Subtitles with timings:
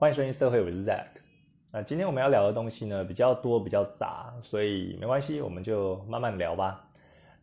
[0.00, 1.08] 欢迎收听社会，我是 Zack。
[1.70, 6.88] 那今天我们要聊的东西呢比较多，比较杂，所以没关系，我们就慢慢聊吧。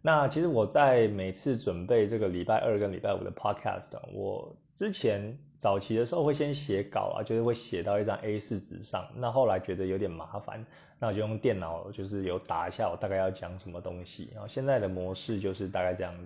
[0.02, 9.08] 那其实我在每次准备这个礼拜二跟礼拜五的 Podcast，我之前早期的时候会先写稿啊，就是会写到一张 A4 纸上。
[9.16, 10.66] 那后来觉得有点麻烦，
[10.98, 14.32] 那我就用电脑，就是有打一下我大概要讲什么东西。
[14.34, 16.12] 然后现在的模式就是大概这样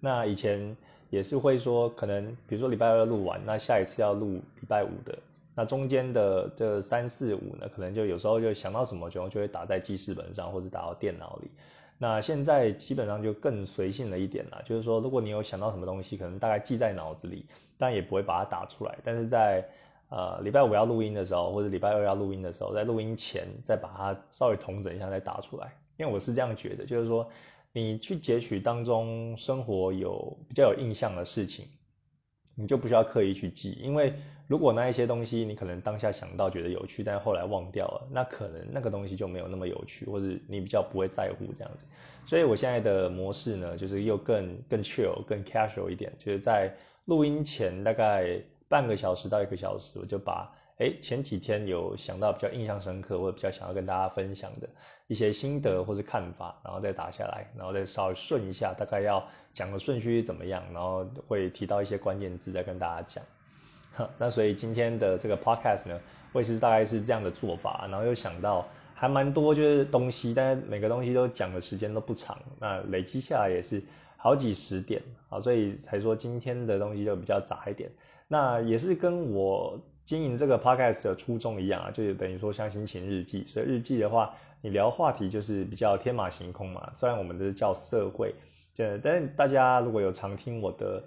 [0.00, 0.76] 那以前
[1.10, 5.16] 也是会说，可能比如说礼拜二录完，那下一次要录礼拜五的。
[5.60, 11.50] 那中间的这三四五呢，可能就有时候就想到什么，就就会打在记事本上，或者打到电脑里。
[11.98, 17.44] 那现在基本上就更随性了一点啦，就是说，如果你有想到什么东西，可能大概记在脑子里，
[17.76, 18.96] 但也不会把它打出来。
[19.04, 19.62] 但是在
[20.08, 25.70] 呃礼拜五要录音的时候，或者礼拜二要录音的时候，在录音前再把它稍微统整一下再打出来。
[25.98, 27.28] 因为我是这样觉得，就是说，
[27.74, 31.66] 你去截取当中生活有比较有印象的事情，
[32.54, 34.14] 你就不需要刻意去记，因为。
[34.50, 41.86] 如果那一些东西你可能当下想到觉得有趣，但后来忘掉了，那可能那个东西就没有那么有趣，或者你比较不会在乎这样子。
[42.26, 54.68] 所以我现在的模式呢，就是又更更 chill、更 casual 一点，就是在录音前大概半个小时到一个小时，我就把哎前几天有想到比较印象深刻或者比较想要跟大家分享的
[55.06, 63.24] 一些心得或是看法，然后再打下来，然后再稍微顺一下，大概要讲的顺序怎么样，然后会提到一些关键字再跟大家讲。
[64.18, 66.00] 那所以今天的这个 podcast 呢，
[66.32, 73.82] 会是大概是这样的做法，然后又想到还蛮多就是东西，但是每个东西都讲的时间都不长，那累积下来也是
[74.16, 77.90] 好几十点啊，所以才说今天的东西就比较杂一点。
[78.28, 86.90] 那也是跟我经营这个 podcast 的初衷一样啊，就等于说像心情日记，所以日记的话，你聊话题就是比较天马行空嘛。
[86.94, 88.34] 虽然我们都是叫社会，
[88.76, 91.02] 对，但是大家如果有常听我的。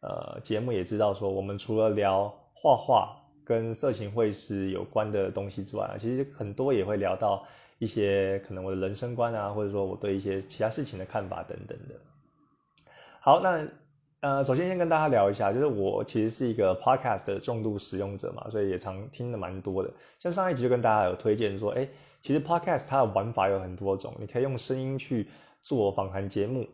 [0.00, 7.44] 呃，节目也知道说，我们除了聊画画跟色情会师有关的东西之外，其实很多也会聊到
[7.78, 11.94] 一些可能我的人生观啊，或者说我对一些其他事情的看法等等的。
[13.20, 13.66] 好，那
[14.20, 19.90] 呃，首先先跟大家聊一下，就是我其实是一个 podcast 的重度使用者嘛，所以也常听的蛮多的。
[20.18, 21.88] 像上一集就跟大家有推荐说，哎，
[22.22, 25.28] 其实 podcast 它的玩法有很多种，你可以用声音去
[25.62, 26.66] 做访谈节目。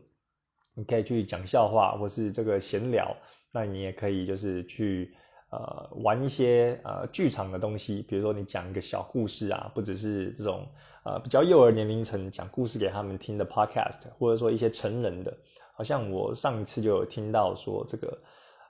[0.76, 3.16] 你可以去讲笑话，或是这个闲聊，
[3.52, 5.14] 那你也可以就是去
[5.50, 10.66] 呃玩一些呃剧场的东西，比如说你讲一个小故事啊，不只是这种
[11.04, 15.36] 呃比较幼儿年龄层讲故事给他们听的 podcast，或者说一些成人的，
[15.76, 18.18] 好像我上一次就有听到说这个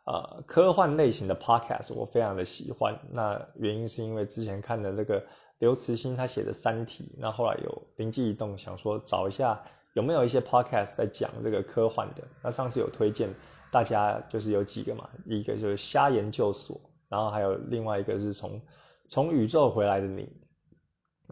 [0.05, 2.99] 呃科幻类型的 podcast，我非常的喜欢。
[3.11, 5.25] 那原因是因为之前看的这个
[5.59, 9.63] 刘慈欣他写的《三体》，那后来有灵机一动想说找一下。
[9.95, 12.23] 有没有一些 podcast 在讲这个科幻的？
[12.43, 13.31] 那上次有推荐
[13.73, 18.61] 大家，就是有几个嘛，一个就是虾研究所，然后还有另外一个是从
[19.09, 20.29] 从宇宙回来的你。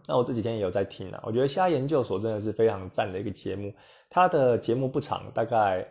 [0.07, 3.75] 那我这几天也有在听啊，我觉得虾研究所真的是非常赞的一个节目。
[4.09, 5.87] 它的节目不长，大概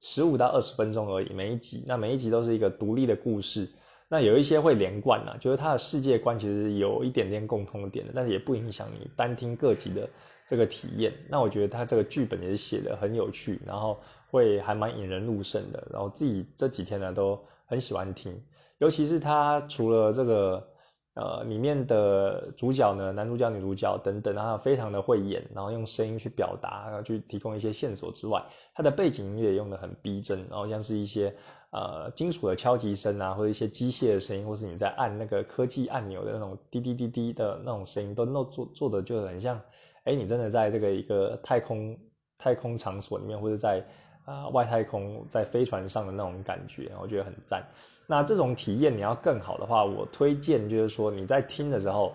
[0.00, 1.84] 十五到二十分钟而已，每一集。
[1.86, 3.68] 那每一集都是一个独立的故事。
[4.08, 10.08] 那有一些会连贯啊，就是它的世界观其实有一点点共通点的，但是也不影响你单听各集的。
[10.52, 13.98] 这个体验，那我觉得他这个剧本也是写的很有趣，然后
[14.30, 15.88] 会还蛮引人入胜的。
[15.90, 18.38] 然后自己这几天呢都很喜欢听，
[18.76, 20.68] 尤其是他除了这个
[21.14, 31.34] 呃里面的主角呢，男主角、女主角等等，然后非常的会演，然后用声音去表达，然后去提供一些线索之外，他的背景音乐用的很逼真，然后像是一些
[31.70, 39.62] 呃金属的敲击声啊，或者一些机械的声音，或是你在按那个科技按钮的那种滴滴滴滴的那种声音，都弄做做的就很像。
[40.04, 41.96] 哎，你真的在这个一个太空
[42.38, 43.84] 太空场所里面，或者在
[44.24, 47.64] 啊外太空在飞船上的那种感觉，我觉得很赞。
[48.06, 52.12] 那这种体验你要更好的话，我推荐就是说你在听的时候，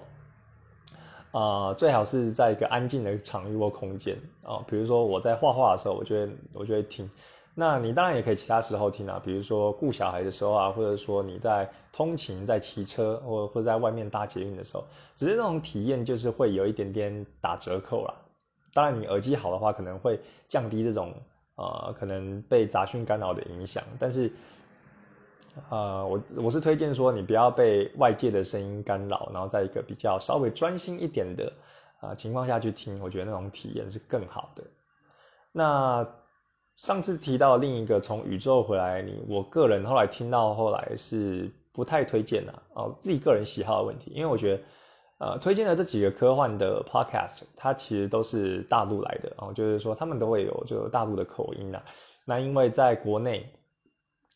[1.32, 7.10] 啊最好是在一个安静的场域或空间啊，比如说我在画画的时候，我觉得我就会听。
[7.60, 18.14] 那你当然也可以其他时候听啊，比如说顾小孩的时候啊，或者说你在通勤、在骑车，或或者在外面搭捷运的时候，只是那种体验就是会有一点点打折扣啦。
[18.76, 21.12] 当然，你耳机好的话，可能会降低这种
[21.56, 23.84] 呃可能被杂讯干扰的影响。
[23.98, 24.32] 但是，
[25.72, 31.52] 呃，我我是推荐说你不要被外界的声音干扰，然后在一个比较稍微专心一点的
[32.02, 34.64] 啊情况下去听，我觉得那种体验是更好的。
[35.52, 36.08] 那。
[36.78, 44.64] 上次提到另一个从宇宙回来你，我个人后来听到后来是不太推荐的哦，自己个人喜好的问题，因为我觉得，
[45.18, 51.82] 呃，推荐的这几个科幻的 podcast，它其实都是大陆来的哦，就是说他们都会有就大陆的口音呐。
[52.26, 53.50] 那因为在国内，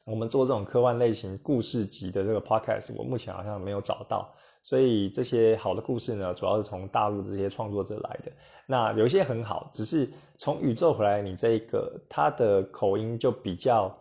[0.04, 4.34] 我们做这种科幻类型故事集的这个 podcast，我目前好像没有找到。
[4.64, 8.32] 所以这些好的故事呢，主要是从大陆这些创作者来的。
[8.68, 13.92] 那有一些很好，只是从宇宙回来，你这个他的口音就比较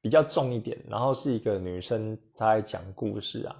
[0.00, 0.78] 比较重一点。
[0.88, 3.54] 然后是一个女生她在讲故事啊，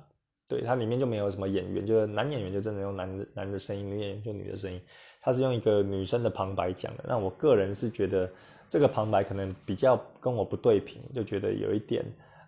[0.48, 4.80] 对，它里面就没有什么演员，就是男演员就真的用男的男的声音，女演员就女的声音。
[5.20, 7.04] 他是用一个女生的旁白讲的。
[7.06, 8.28] 那我个人是觉得
[8.70, 12.02] 这个旁白可能比较跟我不对频，就觉得有一点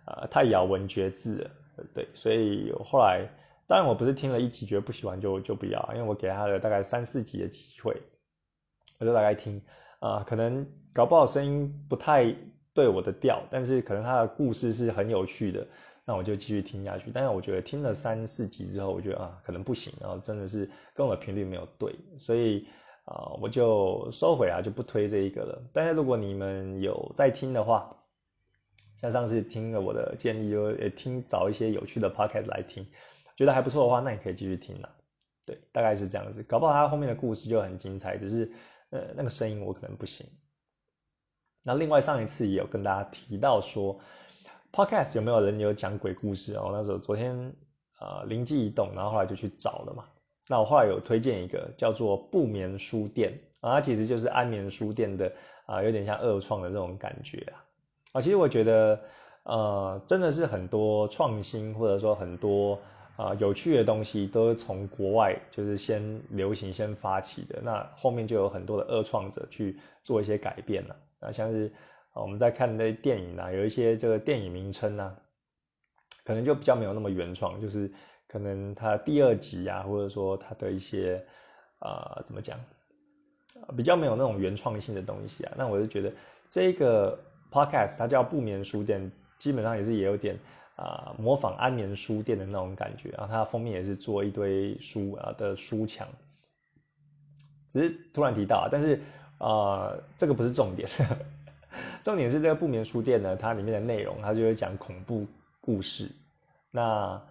[0.07, 1.51] 呃太咬文嚼字了，
[1.93, 3.29] 对，所以后来。
[3.67, 7.95] 当然，我不是听了一集觉得不喜欢就就不要，因为我给他的大概三四集的机会，
[8.99, 9.61] 我就大概听
[9.99, 12.35] 啊，可能搞不好声音不太
[12.73, 15.65] 对我的调，但是可能他的故事是很有趣的，
[16.05, 17.09] 那我就继续听下去。
[17.11, 22.67] 但是我觉得听了三四集之后，我觉得啊，可能不行，然后真的是跟我的频率没有对，所以
[23.05, 25.63] 啊，我就收回啊，就不推这一个了。
[25.73, 27.95] 但是如果你们有在听的话，
[29.01, 32.85] 像上次听了我的建议，就也听找一些有趣的 podcast 来听。
[33.35, 34.89] 觉得还不错的话，那你可以继续听了。
[35.45, 36.41] 对，大概是这样子。
[36.43, 38.51] 搞不好他后面的故事就很精彩，只是
[38.89, 40.25] 呃那个声音我可能不行。
[41.63, 43.99] 那另外上一次也有跟大家提到说
[44.71, 46.69] ，podcast 有没有人有讲鬼故事哦？
[46.71, 47.35] 那时候昨天
[47.99, 50.05] 呃灵机一动，然后后来就去找了嘛。
[50.47, 55.31] 那我后来有推荐一个叫做不眠书店啊，它其实就是安眠书店的
[55.67, 57.63] 啊，有点像二创的那种感觉啊。
[58.13, 58.99] 啊，其实我觉得
[59.43, 62.79] 呃真的是很多创新，或者说很多。
[63.15, 70.95] 啊，有趣的东西都是从国外就是先流行、先发起的，那后面就有很多的二创者去做一些改变了。
[71.21, 71.71] 啊，像是
[72.13, 75.15] 我们在看那电影啊，有一些这个电影名称啊，
[76.25, 77.89] 可能就比较没有那么原创，就是
[78.27, 81.25] 可能它第二集啊，或者说它的一些
[81.79, 82.59] 啊，怎么讲，
[83.77, 85.53] 比较没有那种原创性的东西啊。
[85.55, 86.11] 那我就觉得
[86.49, 87.17] 这个
[87.49, 89.09] podcast 它叫不眠书店，
[89.39, 90.37] 基本上也是也有点。
[90.75, 96.05] 啊，模仿安眠书店的那种感觉然后，它封面也是做一堆书啊的书墙，
[97.71, 98.99] 只是突然提到，但是
[99.37, 100.89] 啊，这个不是重点，
[102.03, 105.25] 重点是这个不眠书店呢，它里面的内容，它就会讲恐怖
[105.61, 106.11] 故事。
[106.71, 107.21] 那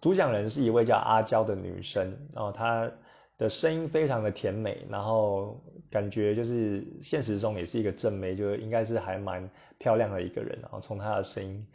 [0.00, 2.90] 主讲人是一位叫阿娇的女生，然后她
[3.36, 5.60] 的声音非常的甜美，然后
[5.90, 11.66] 感觉就是现实中也是一个正妹，就应该是还蛮漂亮的一个人，然后从她的声音。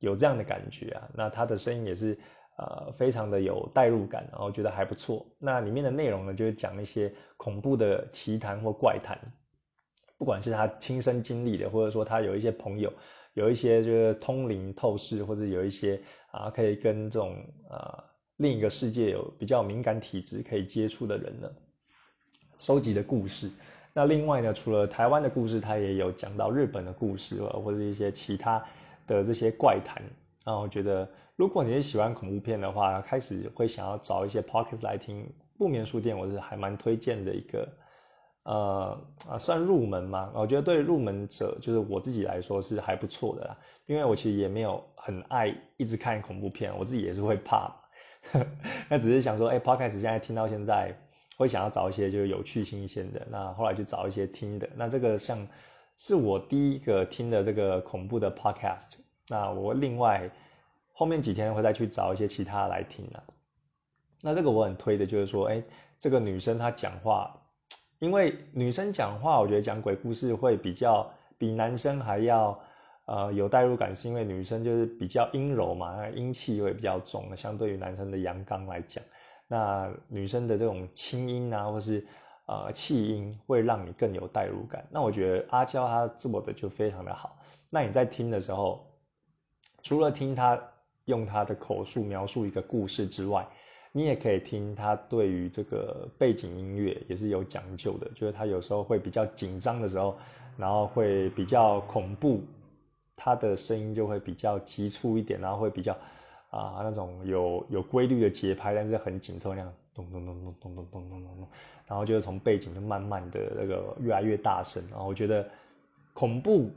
[0.00, 2.18] 有这样的感觉啊，那他的声音也是
[2.58, 5.26] 呃非常的有代入感，然后觉得还不错。
[5.38, 9.18] 那里面的内容呢，就是讲一些恐怖的奇谈或怪谈，
[10.18, 12.92] 不管是他亲身经历的，或者说他有一些朋友，
[13.32, 16.00] 有一些就是通灵透视，或者有一些
[16.30, 17.36] 啊可以跟这种
[17.70, 18.04] 啊
[18.36, 21.50] 另一个世界有比较敏感体质可以接触的人呢，
[22.58, 23.50] 收集的故事。
[23.92, 28.62] 那另外呢，除了台湾的故事，他也有讲到日本的故事，或者一些其他。
[29.06, 30.02] 的这些怪谈，
[30.44, 35.26] 然后我觉得，如果你是喜欢恐怖片的话，开始会想要找一些 pocket 来听
[35.58, 37.68] 不眠书店，我是还蛮推荐的一个，
[38.44, 40.30] 呃啊，算入门嘛。
[40.34, 43.56] 我觉得对入门者，就是我自己来说是还不错的啦。
[43.86, 47.70] 因为我其实也没有很爱一直看恐怖片，我自己也是会怕。
[48.88, 50.94] 那只是想说，哎，pockets 现在听到现在，
[51.36, 53.26] 会想要找一些就是有趣新鲜的。
[53.30, 54.68] 那后来就找一些听的。
[54.76, 55.46] 那这个像。
[55.96, 58.88] 是我第一个听的这个恐怖的 podcast，
[59.28, 60.30] 那我另外
[60.92, 63.22] 后面几天会再去找一些其他来听啊。
[64.22, 65.62] 那这个我很推的就是说，哎，
[65.98, 67.34] 这个女生她讲话，
[68.00, 72.58] 因为女生讲话，我觉得讲鬼故事会比较比男生还要
[73.06, 79.02] 呃有代入感，是因为女生就是比较阴柔嘛，阴气会比较重，相对于男生的阳刚来讲，
[79.46, 82.06] 那女生的这种轻音啊，或是。
[82.46, 84.86] 呃，气音会让你更有代入感。
[84.90, 87.38] 那我觉得阿娇她做的就非常的好。
[87.70, 88.86] 那你在听的时候，
[89.82, 90.60] 除了听她
[91.06, 93.46] 用她的口述描述一个故事之外，
[93.92, 98.10] 你也可以听她对于这个背景音乐也是有讲究的。
[98.14, 100.16] 就是她有时候会比较紧张的时候，
[100.58, 102.42] 然后会比较恐怖，
[103.16, 105.96] 她的声音就会比较急促一点，然后会比较
[106.50, 111.48] 啊那种有有规律的节拍，但是很紧凑那样，咚咚咚咚咚咚咚咚咚咚。
[111.86, 115.46] 然后就是从背景就慢慢的那个越来越大声，然后我觉得
[116.12, 116.70] 恐怖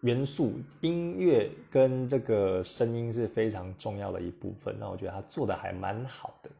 [0.00, 6.50] 元素音乐跟这个声音是非常重要的一部分，那我觉得他做的还蛮好的，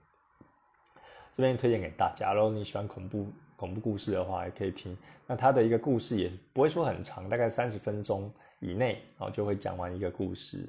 [1.33, 2.35] 这边推荐给大家。
[2.35, 4.95] 如果你喜欢恐怖恐怖故事的话，也可以听。
[5.27, 10.69] 那他的一个故事也不会说很长，大概三十分钟以内，然后就会讲完一个故事。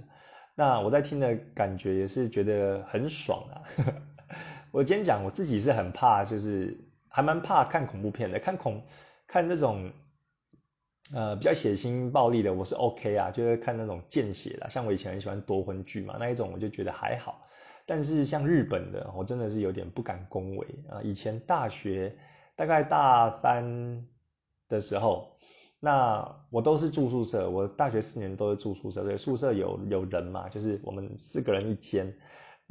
[0.56, 3.60] 那我在听的感觉也是觉得很爽啊。
[4.72, 6.78] 我今天讲我自己是很怕，就是。
[7.14, 8.82] 还蛮怕看恐怖片的，看恐
[9.28, 9.92] 看那种
[11.14, 17.46] 呃，比较血腥暴力的，我是 OK 啊，就是看那种见血的，像我以前很喜欢夺魂剧嘛，那一种我就觉得还好。
[17.86, 21.02] 但是像日本的，我真的是有点不敢恭维啊。
[21.04, 22.16] 以前大学
[22.56, 24.02] 大概大三
[24.70, 25.38] 的时候，
[25.82, 32.16] 那我都是住宿舍，我大学四年都是住宿舍，所以宿舍有有人嘛，就是我们四个人一间。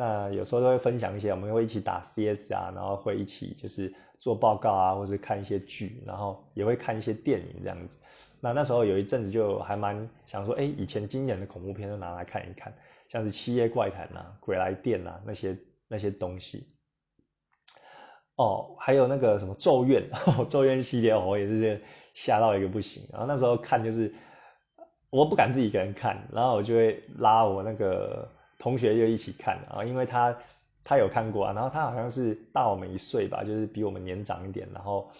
[0.00, 7.98] 那有时候都会分享一些，我们会一起打 CS 啊，然后会一起就是做报告啊，或者看一些剧，然后也会看一些电影这样子。
[8.40, 12.72] 那那时候有一阵子就还蛮想说，哎，以前经典的恐怖片都拿来看一看，
[13.10, 15.54] 像是《七夜怪谈》呐、《鬼来电》呐那些
[15.86, 16.66] 那些东西。
[18.36, 20.02] 哦，还有那个什么《咒怨》，
[20.46, 21.78] 《咒怨》系列我也是
[22.14, 23.06] 吓到一个不行。
[23.12, 24.10] 然后那时候看就是
[25.10, 28.26] 我不敢自己一个人看，然后我就会拉我那个
[28.60, 30.38] 同学就一起看啊，因为他
[30.84, 35.10] 他有看过啊，然后他好像是大我们一岁吧，就是比我们年长一点，然后。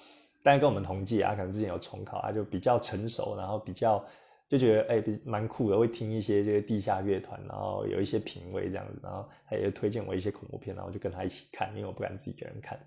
[0.42, 4.02] 但跟我们同届啊，可能之前有重考啊，就比较成熟，然后比较
[4.48, 12.80] 就觉得哎，比蛮酷的，会听一些这个地下乐团，然后有一些品味这样子，然后他也推荐我一些恐怖片，然后就跟他一起看，因为我不敢自己一个人看，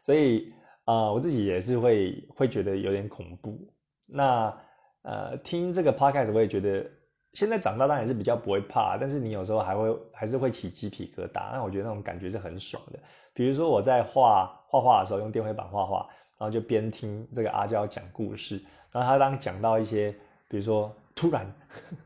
[0.00, 0.50] 所以
[0.84, 3.70] 啊，我自己也是会会觉得有点恐怖。
[4.06, 4.58] 那
[5.02, 6.90] 呃，听这个 podcast 我也觉得，
[7.36, 12.98] 现在长大当然是比较不会怕，但是你有时候还会还是会起鸡皮疙瘩，那我觉得那种感觉是很爽的。
[13.34, 18.58] 比如说我在画画画的时候，用电绘板画画，然后就边听这个阿娇讲故事，
[18.90, 20.10] 然后他当讲到一些，
[20.48, 21.46] 比如说突然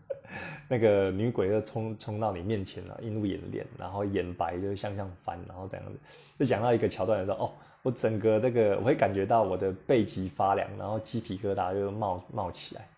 [0.69, 5.99] 那个女鬼就冲冲到你面前了，映入眼帘，然后眼白就向上翻，然后这样子，
[6.41, 12.89] 就讲到一个桥段的时候，哦，我整个那个我会感觉到我的背脊发凉，然后鸡皮疙瘩就冒冒起来，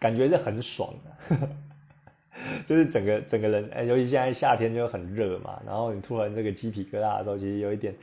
[0.00, 1.48] 感觉是很爽的。
[2.66, 7.94] 就是整个整个人，哎，尤其现在夏天就很热嘛，然后你突然这个鸡皮疙瘩的时候，其实有一点，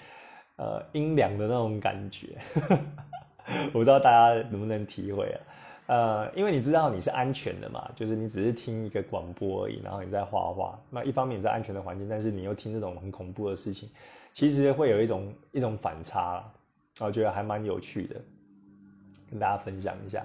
[0.58, 2.38] 呃，阴凉的那种感觉。
[3.74, 5.40] 我不知道大家能不能体会啊？
[5.88, 13.90] 呃，因为你知道你是安全的嘛，就是你只是听一个广播而已，然后你在画画，那一方面你在安全的环境，但是你又听这种很恐怖的事情，
[14.34, 16.44] 其实会有一种一种反差，
[17.00, 18.16] 我觉得还蛮有趣的，
[19.32, 20.24] 跟大家分享一下。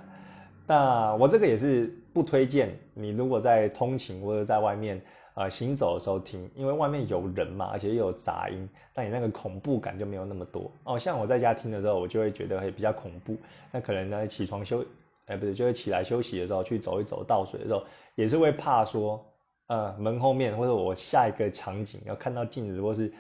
[0.73, 4.99] 那我这个也是不推荐你，如果在通勤或者在外面
[5.35, 10.99] 呃行走的时候听，因为外面有人嘛，而且又有杂音，那你那个恐怖感就没有那么多哦。
[10.99, 13.37] 像我在家听的时候，我就会觉得会比较恐怖。
[13.71, 14.83] 那可能呢起床休，
[15.27, 19.23] 哎不是，就会起来休息的时候去走一走倒水的时候，也是会怕说，
[19.67, 23.13] 呃门后面或者我下一个场景要看到镜子，或是。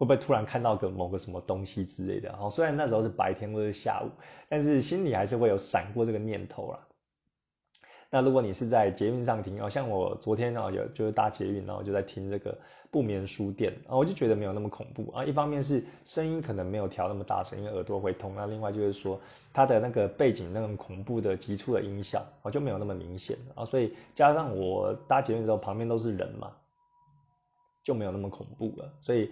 [0.00, 2.30] 会不会突然看到个某个什么东西之类的？
[2.30, 4.08] 然后，虽然那时候是白天或者下午，
[4.48, 6.78] 但是心里还是会有闪过这个念头啦。
[8.08, 12.58] 那如果你是在捷运上听，哦，像我昨天哦有就是搭捷运，然后就在听这个
[12.90, 15.22] 不眠书店，啊，我就觉得没有那么恐怖啊。
[15.22, 19.20] 一方面是声音可能没有调那么大声，因为耳朵会痛；那另外就是说
[19.52, 23.66] 它的那个背景那种恐怖的急促的音效，哦就没有那么明显啊。
[23.66, 26.50] 所以加上我搭捷运的时候旁边都是人嘛，
[27.84, 28.90] 就没有那么恐怖了。
[29.02, 29.30] 所以。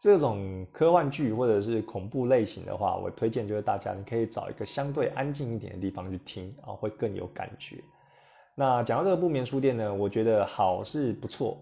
[0.00, 7.82] 这种科幻剧或者是恐怖类型的话，我推荐就是大家你可以找一个相对安静一点的地方去听啊，会更有感觉。
[8.54, 11.60] 那讲到这个不眠书店呢，我觉得好是不错，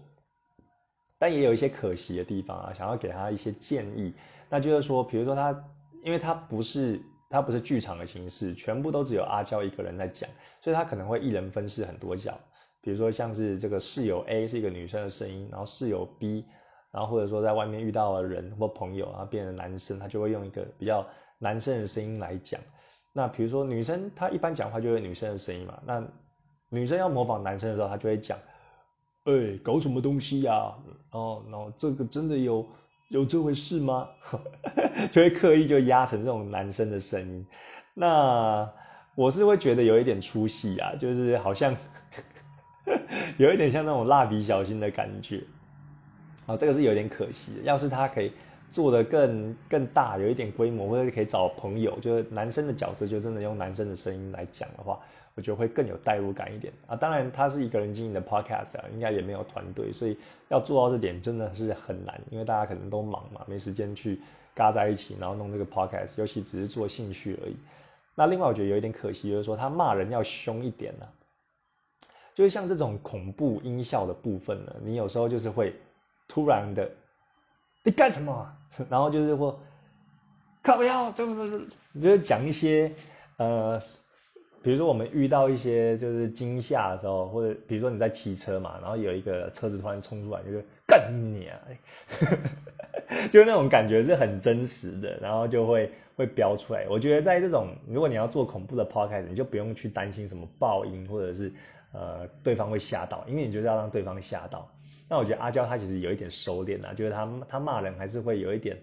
[1.17, 4.13] 但也有一些可惜的地方啊，想要给他一些建议。
[4.49, 5.51] 那就是说，比如说他，
[6.03, 7.01] 因为他不是
[7.31, 10.29] 他不是剧场的形式，全部都只有阿娇一个人在讲，
[10.61, 12.37] 所以他可能会一人分饰很多角。
[12.81, 16.45] 比如说像是这个室友 A 是一个女生的声音，然后室友 B。
[16.91, 21.05] 然后或者说在外面遇到了人或朋友，然后变成男生，他就会用一个比较
[21.39, 22.59] 男生的声音来讲。
[23.13, 25.79] 那比如说女生，她一般讲话就会女生的声音嘛。
[25.85, 26.03] 那
[26.69, 28.37] 女生要模仿男生的时候，她就会讲
[29.25, 30.73] ：“哎，搞什么东西呀？
[31.11, 32.65] 哦，然后这个真的有
[33.09, 34.07] 有这回事吗？”
[35.11, 37.45] 就会刻意就压成这种男生的声音。
[37.95, 38.71] 那
[39.15, 41.75] 我是会觉得有一点出戏啊，就是好像
[43.37, 45.43] 有一点像那种蜡笔小新的感觉。
[46.47, 47.61] 啊，这个是有点可惜的。
[47.61, 48.31] 要是他可以
[48.71, 54.99] 做的更更大，有一点规模，或者可以找朋友，就是男生的角色，就真的用男生的声音来讲的话，
[55.35, 56.95] 我觉得会更有代入感一点啊。
[56.95, 64.19] 当然，他是一个人经营的 podcast 啊，应该也没有团队，所以要做到这点真的是很难，因为大家可能都忙嘛，没时间去
[64.55, 67.57] 嘎在一起，然后弄这个 podcast，尤其只是做兴趣而已。
[68.15, 71.05] 那另外，我觉得有一点可惜，就是说他骂人要凶一点呢，
[72.33, 75.73] 就是像这种恐怖音效的部分呢，你有时候就是会。
[76.27, 76.89] 突然的，
[77.83, 78.53] 你干什么？
[78.89, 79.59] 然后就是说，
[80.61, 82.91] 靠腰，这这这，就是讲一些
[83.37, 83.79] 呃，
[84.61, 91.57] 比如说我们遇到一些就是惊吓的时候，或者比如说你在骑车嘛，然后有一个车子突然冲出来，就是干你啊！
[93.31, 96.85] 就那种感觉是很真实的，然后就会会飙出来。
[96.89, 101.51] 我觉得在这种如果你要做恐怖的 podcast，你就不用去担心什么爆音或者是
[101.93, 104.69] 呃对方会吓到，因为你就是要让对方吓到。
[105.09, 108.77] 那我觉得阿娇她其实有一点收敛啊，就是她她骂人还是会有一点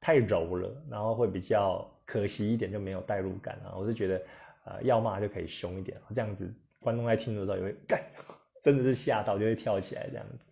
[0.00, 3.74] 太柔了，然后会比较可惜一点，就没有代入感啊。
[3.76, 4.22] 我是觉得
[4.64, 8.00] 呃要骂就可以凶一点，这样子观众在听的时候也会干，
[8.62, 10.44] 真的是吓到就会跳起来这样子。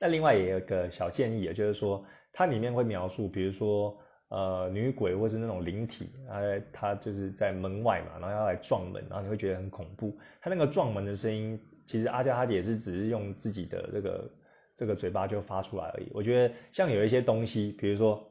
[0.00, 3.96] 那另外也有个小建议，也就是说，它里面会描述，比如说，
[4.28, 6.40] 呃，女鬼或是那种灵体，啊，
[6.72, 10.18] 它就是在门外嘛，然后要来撞门，然后你会觉得很恐怖。
[10.42, 14.30] 它那个撞门的声音，其实阿加哈也是只是用自己的这个
[14.76, 16.08] 这个嘴巴就发出来而已。
[16.12, 18.30] 我觉得像有一些东西，比如说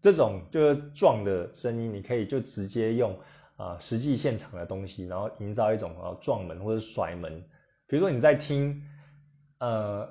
[0.00, 3.18] 这种就是撞的声音，你可以就直接用
[3.56, 7.42] 啊实际现场的东西，然后营造一种啊撞门或者甩门。
[7.86, 8.82] 比如说你在听，
[9.58, 10.08] 呃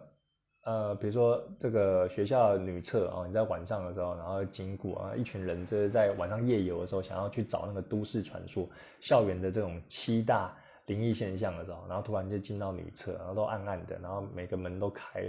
[0.63, 15.21] 呃，比如说这个学校女厕啊，你在晚上的时候，然后经过啊，一群人就是在晚上夜游的时候，想要去找那个都市传说、校园的这种七大灵异现象的时候，然后突然就进到女厕，然后都暗暗的，然后每个门都开，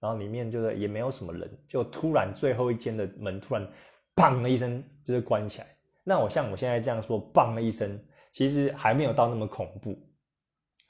[0.00, 3.68] 然后里面就是也没有什么人，就突然最后一间的门突然
[4.16, 5.66] 砰的一声就是关起来。
[6.02, 8.00] 那我像我现在这样说，砰的一声，
[8.32, 9.94] 其实还没有到那么恐怖。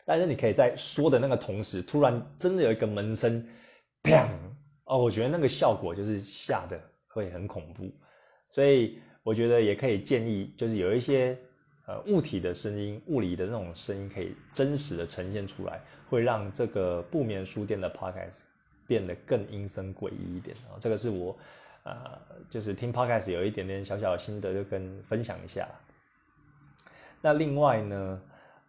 [0.05, 3.45] 但是你可以在说的那个同时，突然真的有一个门声，
[4.03, 4.29] 砰！
[4.85, 7.91] 哦，我觉得那个效果就是吓得会很恐怖，
[8.51, 11.39] 所以我觉得也可以建议，就是有一些
[11.87, 18.39] 呃物体的声音、物理的那种声音，可以真实的呈现出来，会让这个不眠书店的 podcast
[18.87, 20.81] 变得更阴森诡异一点啊。
[20.81, 21.37] 这个是我
[21.85, 22.19] 呃，
[22.51, 25.69] 就是听 podcast 有一点点小小的心得，就跟分享一下。
[27.21, 28.21] 那另外呢？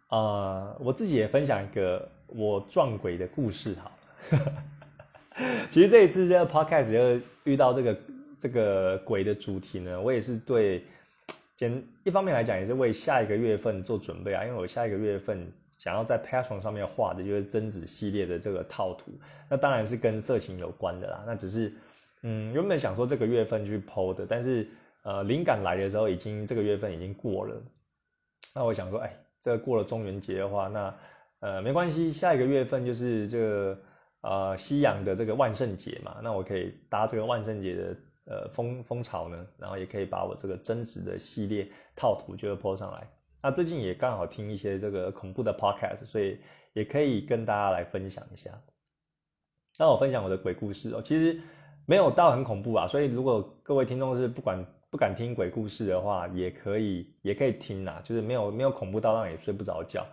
[0.08, 3.92] 啊，我自己也分享一个我撞鬼的故事哈。
[5.70, 7.98] 其实这一次这个 podcast 又遇到这个
[8.38, 10.84] 这个鬼的主题呢，我也是对，
[11.56, 15.46] 简一方面来讲也是为下一个月份做准备啊，因为我下一个月份
[15.78, 19.12] 想要在 Patreon 上面画的就是贞子系列的这个套图，
[19.48, 21.24] 那当然是跟色情有关的啦。
[21.26, 21.72] 那只是
[22.22, 24.68] 嗯原本想说这个月份去剖的，但是
[25.02, 27.56] 呃灵感来的时候已经这个月份已经过了，
[28.54, 29.12] 那我想说哎。
[29.42, 30.94] 这过了中元节的话，那
[31.38, 33.78] 呃没关系，下一个月份就是这个
[34.22, 43.06] 呃西洋的这个万圣节嘛，那我可以搭这个万圣节的呃风风潮呢，然后也可以把我这个增值的系列套图就 po 上来。
[43.42, 46.38] 那最近也刚好听一些这个恐怖的 podcast，所以
[46.72, 48.50] 也可以跟大家来分享一下。
[49.78, 51.40] 那我分享我的鬼故事哦，其实
[51.86, 54.64] 没有到很恐怖啊，所以如果各位听众是不管。
[54.92, 60.04] 不敢听鬼故事的话，也可以，也可以听呐，就是没有没有恐怖到让你睡不着觉。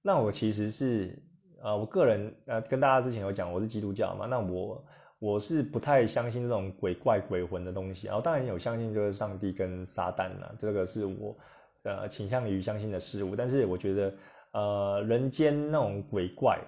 [0.00, 1.20] 那我其实是，
[1.62, 4.84] 呃，我个人呃跟大家之前有讲，我是基督教嘛，那我
[5.18, 11.36] 我是不太相信这种鬼怪鬼魂的东西，然后当然有相信就是上帝跟撒旦呐，这个是我
[11.84, 14.14] 呃倾向于相信的事物，但是我觉得
[14.52, 16.58] 呃人间那种鬼怪，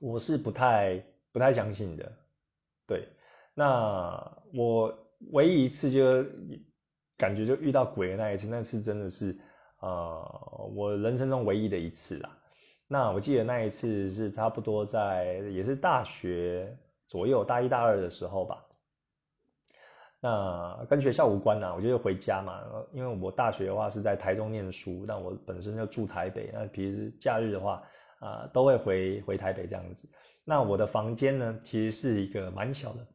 [0.00, 1.02] 我是不太
[1.32, 2.12] 不太相信的。
[2.86, 3.08] 对，
[3.54, 4.94] 那我。
[5.32, 6.24] 唯一一次就
[7.18, 9.38] 感觉就遇到鬼的那一次，那次真的是
[9.80, 12.38] 呃我人生中唯一的一次啦。
[12.92, 16.76] 那我记得那一次是差不多在也是大学
[17.06, 18.66] 左右，大一大二的时候吧。
[20.20, 22.60] 那跟学校无关呐，我就是回家嘛，
[22.92, 27.80] 因为我大学的话是在台中念书，但我本身就住台北，那平时假日的话
[28.18, 30.08] 啊都会回回台北这样子。
[30.44, 33.06] 那我的房间呢，其实是一个蛮小的。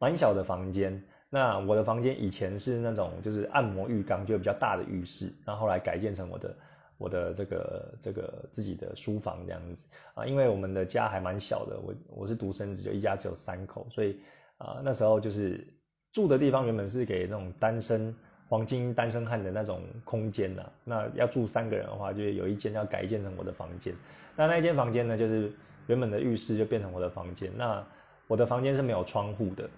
[0.00, 6.56] 蛮小的房间，那我的房间以前是那种就是按摩浴缸，就比较大的浴室，然后来改建成我的
[7.00, 14.20] 我的这个这个自己的书房这样子啊，因为我们的家还蛮小的，我我是独生子，就一家只有三口，所以
[14.58, 15.66] 啊那时候就是
[16.12, 18.14] 住的地方原本是给那种单身
[18.48, 23.94] 黄金单身汉的那种空间呐，那要住三个人的话，就有一间要改建成我的房间，
[24.36, 25.50] 那那一间房间呢，就是
[25.86, 27.82] 原本的浴室就变成我的房间，那
[28.26, 29.68] 我的房间是没有窗户的。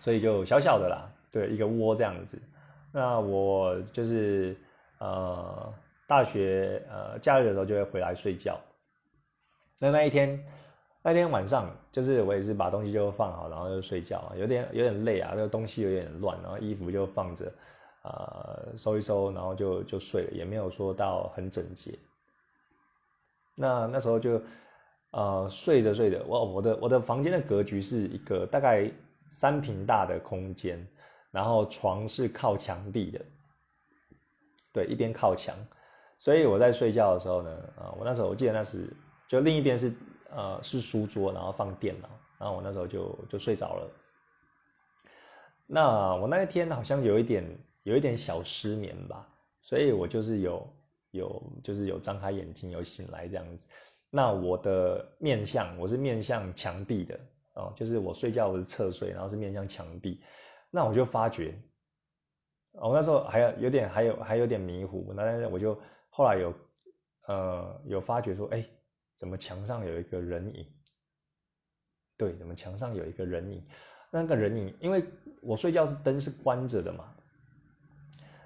[0.00, 2.38] 所以就小小的啦，对，一个窝这样子。
[2.92, 4.54] 那我就是
[4.98, 5.72] 呃，
[6.06, 8.60] 大学呃假日的时候就会回来睡觉。
[9.80, 10.44] 那那一天
[11.02, 17.52] 那天晚上，就是我也是把东西就放好，然后就睡觉，有点有点累啊，那个东西有点乱，然后衣服就放着，
[18.02, 21.98] 呃，收一收，然后就就睡了，也没有说到很整洁。
[23.56, 24.40] 那那时候就
[25.10, 28.90] 呃睡着睡着，我我的我的房间的格局是一个大概。
[29.30, 30.86] 三平大的空间，
[31.32, 33.20] 然后床是靠墙壁的，
[34.72, 35.56] 对，一边靠墙，
[36.24, 38.90] 所以我在睡觉的时候呢，啊，我那时候我记得那时
[39.28, 39.92] 就另一边是
[40.30, 42.08] 呃是书桌，然后放电脑，
[42.38, 43.90] 然后我那时候就就睡着了。
[45.66, 47.44] 那我那一天好像有一点
[47.82, 49.28] 有一点小失眠吧，
[49.60, 50.66] 所以我就是有
[51.10, 53.66] 有就是有张开眼睛有醒来这样子。
[54.08, 57.20] 那我的面向我是面向墙壁的
[57.52, 60.22] 哦，就是我睡觉我是侧睡，然后是面向墙壁。
[60.70, 61.54] 那我就发觉，
[62.72, 65.78] 我那时候还有有点还有还有点迷糊，那我就
[66.16, 66.54] 后来有
[67.26, 68.64] 呃有发觉说，哎，
[69.18, 70.64] 怎么墙上有一个人影？
[72.16, 73.60] 对，怎么墙上有一个人影？
[74.12, 75.04] 那个人影，因为
[75.42, 77.12] 我睡觉是灯是关着的嘛，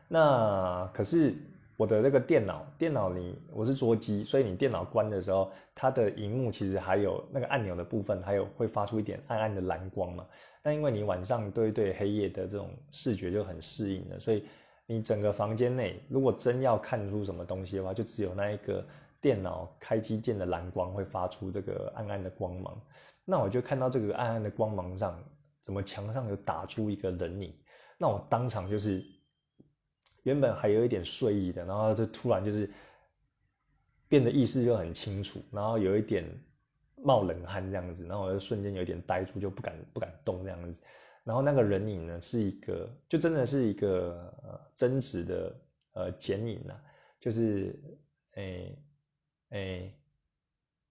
[0.09, 1.35] 那可是
[1.77, 10.27] 我的那个电脑，电脑你我是桌机，所以你电脑关的时候，它的荧幕其实还有那个按钮的部分，还有会发出一点暗暗的蓝光嘛。
[10.63, 14.47] 但因为你晚上对对黑夜的这种视觉就很适应了，所以
[14.89, 18.85] 你整个房间内如果真要看出什么东西的话，就只有那一个
[19.21, 22.77] 电脑开机键的蓝光会发出这个暗暗的光芒。
[23.25, 25.17] 那我就看到这个暗暗的光芒上。
[25.65, 27.55] 怎么墙上有打出一个人影？
[27.99, 29.05] 那我当场就是
[30.23, 32.71] 原本还有一点睡意的，然后就突然就是
[34.09, 36.25] 变得意识就很清楚，然后有一点
[37.05, 40.75] 冒冷汗这样子，然后我就瞬间有点呆住，就不敢不敢动这样子。
[41.29, 45.61] 然后那个人影呢，是一个就真的是一个呃真实的
[45.93, 46.81] 呃剪影啊，
[47.21, 47.79] 就是
[48.37, 48.79] 诶
[49.51, 49.95] 诶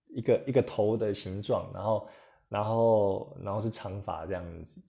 [0.10, 2.08] 一个一个头的形状，然后。
[2.50, 4.80] 然后，然后是长发这样子，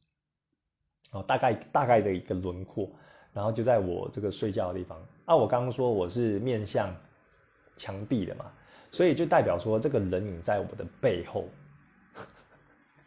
[1.11, 2.89] 哦，大概大概的一个轮廓，
[3.33, 4.97] 然后就在我这个睡觉的地方。
[5.25, 6.95] 啊，我刚刚说我是面向
[7.77, 8.45] 墙壁的嘛，
[8.93, 11.47] 所以就代表说这个人影在我的背后。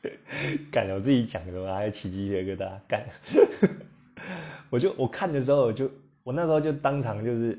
[0.71, 2.71] 干，我自己讲的，我还起鸡皮疙瘩。
[2.87, 3.05] 干，
[4.69, 5.89] 我就我看的时候，就
[6.23, 7.57] 我那时候就当场就是，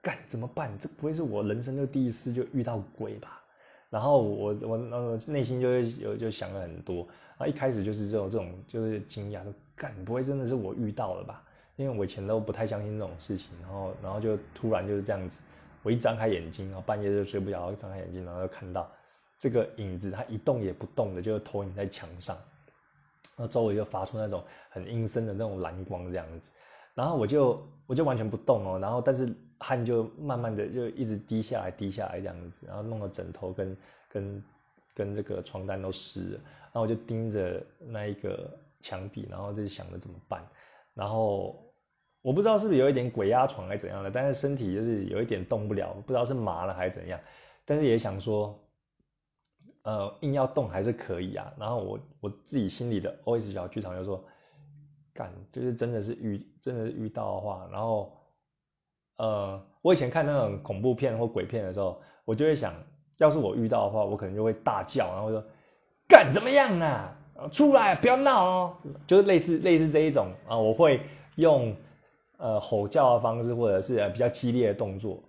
[0.00, 0.70] 干怎么办？
[0.78, 3.42] 这不会是我人生就第一次就遇到鬼吧？
[3.90, 11.42] 然后我我呃内心就会有就想了很多啊，一开始就是这种这种就是惊讶，说干不会真的是我遇到了吧？
[11.76, 15.38] 因为我以前都不太相信这种事情，然后然后就突然就是这样子，
[15.82, 18.90] 我一张开眼睛，然后半夜就睡不着，张开眼睛，然后就看到
[19.38, 22.36] 这个影子，它一动也不动的，就投影在墙上，
[23.36, 26.50] 然后周围就发出那种很阴森的那种蓝光这样子，
[26.94, 29.34] 然后我就我就完全不动哦，然后但是。
[29.60, 33.76] 汗就慢慢的就一直滴下来，滴下来这样子，然后弄得枕头跟
[34.08, 34.44] 跟
[34.94, 38.48] 跟这个床单都湿了，然后我就盯着那一个
[38.78, 40.40] 墙壁，然后就想着怎么办，
[40.94, 41.60] 然后
[42.22, 47.18] 我不知道是不是有一点鬼压床还是怎样的，但是身体就是有一点动不了，不知道是麻了还是怎样，
[47.64, 48.56] 但是也想说，
[49.88, 54.22] 呃，硬要动还是可以啊，然后我我自己心里的 OS 小剧场就说，
[55.14, 58.12] 干，就是真的是遇真的是遇到的话，然后。
[59.20, 62.72] 呃，我以前看那种恐怖片或鬼片的时候，我就会想，
[63.16, 65.42] 要是我遇到的话，我可能就会大叫，然后说，
[66.08, 67.12] 干怎么样啊？
[67.50, 68.76] 出来，不要闹哦，
[69.08, 71.00] 就是类似类似这一种啊，我会
[71.34, 71.74] 用
[72.36, 75.20] 呃吼叫的方式，或者是比较激烈的动作。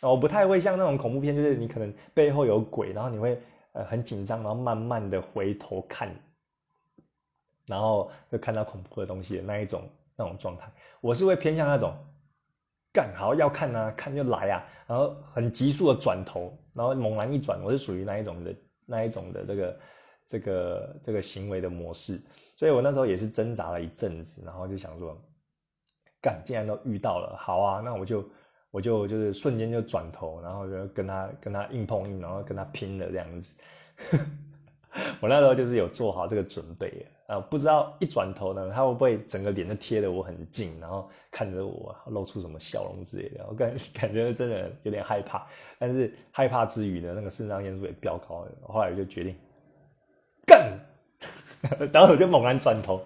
[0.00, 3.38] 我不太会像那种恐怖片，就是你可能背后有鬼，然后你会
[3.72, 6.14] 呃很紧张，然后慢慢的回头看，
[7.66, 10.70] 然后就看到恐怖的东西的那一种那种状态。
[11.00, 11.94] 我是会偏向那种。
[12.92, 18.52] 干好要看啊，看就来啊，然后很急速的转头，然后猛然一转，我是属于那一种的
[18.84, 19.80] 那一种的这个
[20.26, 22.20] 这个这个行为的模式，
[22.56, 25.16] 所以我那时候也是挣扎了一阵子，然后就想说，
[26.20, 28.28] 干既然都遇到了，好啊，那我就
[28.70, 33.56] 我就就是瞬间就转头，然后就跟他跟他硬碰硬，然后跟他拼了这样子。
[35.20, 45.46] 我那时候就是有做好这个准备啊，不知道一转头呢，他会不会整个脸就贴得我很近，然后看着我露出什么笑容之类的，我感 感觉真的有点害怕。
[45.78, 48.52] 但是害怕之余呢，那个肾上腺素也飙高了。
[48.66, 49.36] 后来就决定
[50.44, 50.76] 干，
[51.92, 53.00] 然后我就猛然转头，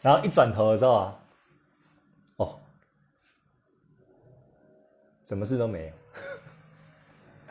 [0.00, 1.20] 然后一转头的时候啊，
[2.36, 2.58] 哦，
[5.26, 5.92] 什么事都没有。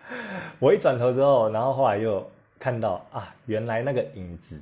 [0.57, 2.27] 我一转头之后，然后后来又。
[2.57, 4.59] 看到啊，原来那个影子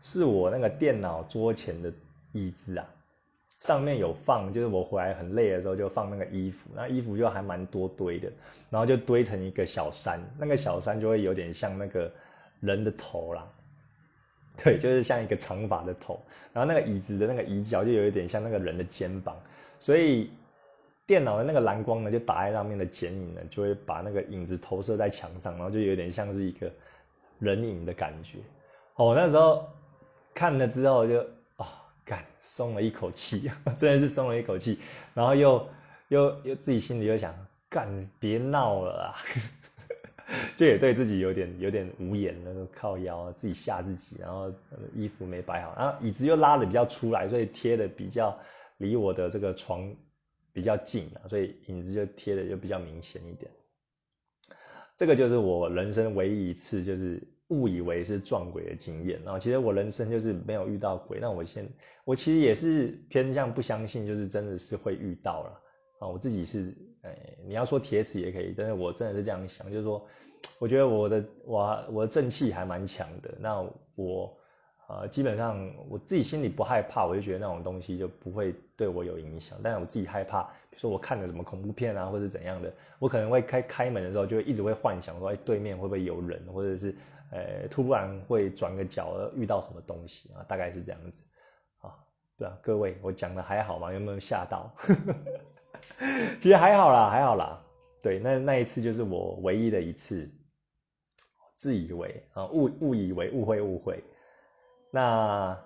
[0.00, 1.92] 是我那个电脑桌前的
[2.32, 2.86] 椅子啊，
[3.60, 8.30] 上面有放，就是我回来很累的时候就放那个衣服，那衣服就还蛮多堆的，
[8.70, 12.10] 然后就堆成一个小山，那个小山就会有点像那个
[12.60, 13.46] 人的头啦，
[14.62, 16.22] 对，就是像一个长发的头，
[16.54, 19.36] 然后那个椅子的那个椅脚就有一点像那个人的肩膀，
[19.80, 20.30] 所以
[21.08, 26.70] 电脑的那个蓝光呢，就打在上面的剪影呢，就会把那个影子投射在墙上，然后就有点像是一个。
[27.40, 28.38] 人影的感觉，
[28.96, 29.64] 哦，那时候
[30.34, 31.20] 看了之后就
[31.56, 34.80] 啊，干松了一口气，真的是松了一口气，
[35.14, 35.68] 然后又
[36.08, 37.32] 又又自己心里又想，
[37.68, 39.14] 干别闹了啊，
[40.56, 44.52] 就也对自己有点有点无言那个靠腰，自己吓自己，然后
[44.92, 48.36] 衣服没摆好，然后椅子又拉的比较出来，所以贴的比较
[48.78, 49.88] 离我的这个床
[50.58, 53.48] 比较近啊，所以影子就贴的就比较明显一点。
[54.96, 59.38] 这个就是我人生唯一一次就是误以为是撞鬼的经验然后。
[59.38, 61.64] 其实我人生就是没有遇到鬼，那我现
[62.04, 65.60] 我其实也是偏向不相信，就是真的是会遇到了
[66.00, 66.08] 啊。
[66.08, 67.16] 我自己是，哎，
[67.46, 70.04] 你要说铁齿也可以，但是我真的是这样想，就是说，
[70.58, 73.32] 我觉得我的我我的正气还蛮强的。
[73.38, 73.60] 那
[73.94, 74.36] 我
[74.88, 79.58] 呃基本上我自己心里不害怕，我就觉得那种东西就不会对我有影响。
[79.62, 80.42] 但是我自己害怕。
[80.70, 86.94] 比如说我看了什么恐怖片啊，或者怎样的，我可能会开开门的时候，就一直会幻想说，哎，对面会不会有人，或者是，
[87.32, 90.44] 呃，突然会转个角遇到什么东西啊？
[90.46, 91.22] 大概是这样子，
[91.80, 91.92] 啊，
[92.38, 93.92] 对啊，各位，我讲的还好吗？
[93.92, 94.72] 有没有吓到？
[96.40, 97.60] 其实还好啦，还好啦。
[98.00, 100.30] 对，那那一次就是我唯一的一次，
[101.56, 104.02] 自以为啊，误误以为误会误会。
[104.90, 105.58] 那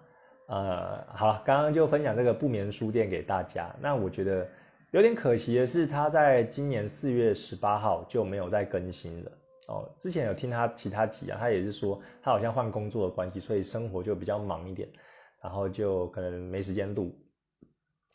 [0.46, 3.74] 呃，好了，刚刚就分享这个不眠书店给大家。
[3.80, 4.48] 那我觉得。
[4.92, 9.32] 有点可惜的是，他在今年四月十八号就没有再更新了
[9.68, 9.90] 哦。
[9.98, 14.86] 之前有听他其他集啊，他也是说他好像换工作的关系，所以生活就比较忙一点，
[15.42, 17.10] 然后就可能没时间录。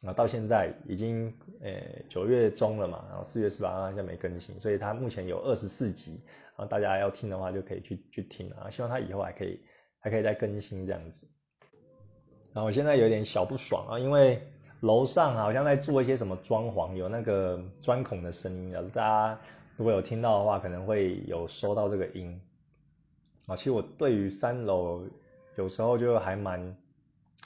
[0.06, 1.72] 啊，到现在已经呃
[2.08, 6.22] 九月中了嘛，然后四月十八号现在没更新，所以他目前有二十四集，
[6.56, 8.70] 然后大家要听的话就可以去去听啊。
[8.70, 9.60] 希望他以后还可以
[10.08, 11.28] 还可以再更新这样子。
[12.54, 14.42] 然后我现在有点小不爽啊，因为。
[14.82, 18.72] 楼上好像在做一些什么装潢，有那个钻孔的声音。
[18.94, 19.40] 大家
[19.76, 22.40] 如果有听到的话，可能会有收到这个音。
[23.48, 25.04] 啊，其实我对于三楼
[25.56, 26.78] 有时候就还蛮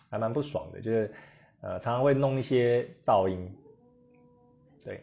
[0.10, 1.10] 还蛮不爽的，就是
[1.62, 3.50] 呃常常会弄一些噪音。
[4.84, 5.02] 对。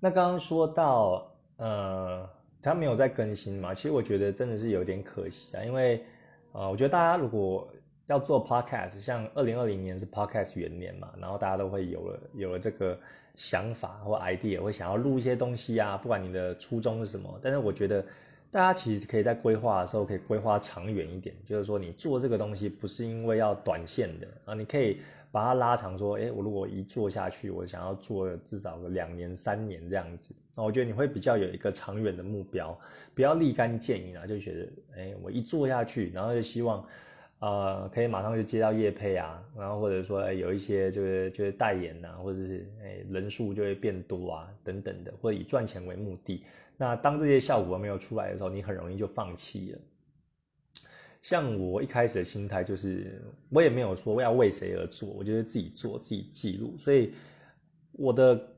[0.00, 2.28] 那刚刚说到呃
[2.64, 6.02] 他没有在更新嘛，其实我觉得真的是有点可惜啊，因为
[6.52, 7.68] 呃我觉得大家如果
[8.06, 12.98] 要做 podcast，像二零二零年是 podcast 元年嘛，然后大家都会有了有了这个
[13.34, 18.04] 想法或 idea，会想要录一些东西啊，不管你的初衷是什么，但是我觉得
[18.50, 25.00] 大家其实可以在规划的时候可以规划长远一点，就是说你做这个东西不是因为要短线的啊，你可以
[25.32, 32.78] 把它拉长，说，诶，我如果一做下去，我想要做至少个两年三年这样子，那我觉得你会比较有一个长远的目标，
[33.14, 36.86] 不要立竿见影啊，就觉得，诶，我一做下去，然后就希望。
[37.40, 46.42] 呃，可以马上就接到业配啊，然后或者说有一些就是就是代言呐，或者是哎人数就会变多啊等等的，或者以赚钱为目的。
[46.78, 49.78] 那当这些效果没有出来的时候，你很容易就放弃了。
[51.20, 57.12] 像我一开始的心态就是，我也没有说要为谁而做，我就是自己做自己记录，所以
[57.92, 58.53] 我的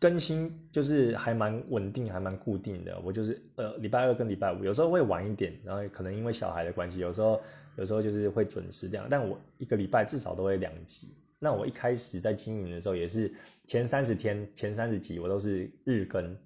[0.00, 3.00] 更新就是还蛮稳定，还蛮固定的。
[3.00, 7.40] 我就是呃礼拜二跟礼拜五，有时候会晚一点，然后可能因为小孩的关系，有时候。
[7.76, 11.12] 有时候就是会准时这样，但我一个礼拜至少都会两集。
[11.40, 16.36] 那我一开始在经营的时候，也是前三十天、前三十集我都是日更。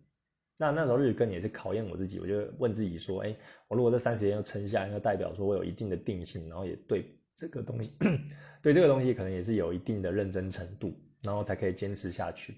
[0.56, 3.36] 那那时候日更也是考验我自己，我就问自己说：，哎，
[3.68, 7.04] 我如果这三十天要撑下，那代表说我有一定的定性，然后也对
[7.36, 7.92] 这个东西，
[8.62, 12.54] 对这个东西可能也是有一定的认真程度，然后才可以坚持下去。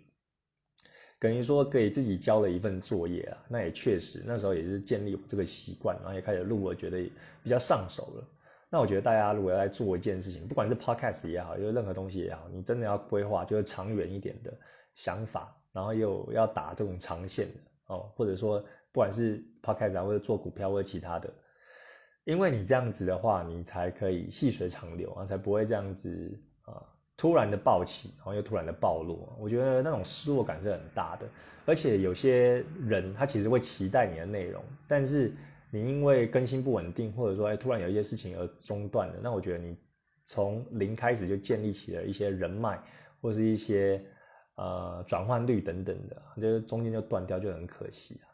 [1.20, 7.08] 等于说给自己交了一份作业啊，那也确实那时候也是建立这个习惯，然后也开始录了，觉得
[7.42, 8.26] 比较上手了。
[8.70, 14.50] 那我觉得大家如果要来做一件事情，不管是 podcast 也好，就是任何东西也好，你真的要规划就是长远一点的
[14.94, 18.58] 想法，然后又要打这种长线的哦，或者说
[18.90, 21.30] 不管是 podcast 啊，或者做股票或者其他的，
[22.24, 26.82] 因为你这样子的话，你才可以细水长流啊，才不会这样子啊
[27.20, 29.36] 突然的暴起，然后又突然的暴落。
[29.38, 31.26] 我觉得那种失落感是很大的，
[31.66, 35.32] 而且有些人他其实会期待你的内容，但是。
[35.72, 39.76] 你因为更新不稳定，或者说哎突然有一些事情而中断了，那我觉得你
[40.24, 42.76] 从零开始就建立起了一些人脉，
[43.22, 44.04] 或是一些
[44.56, 48.26] 呃转换率等等的，就是中间就断掉就很可惜啊。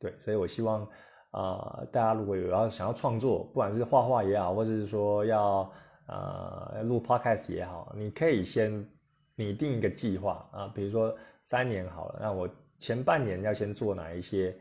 [0.00, 0.84] 对，所以我希望
[1.30, 5.72] 啊大家如果有要想要创作，不管是画画也好，或者是说要
[6.06, 8.88] 呃录 podcast 也好，你可以先
[9.34, 14.56] 拟定一个计划啊，比如说三年好了，那我前半年要先做哪一些。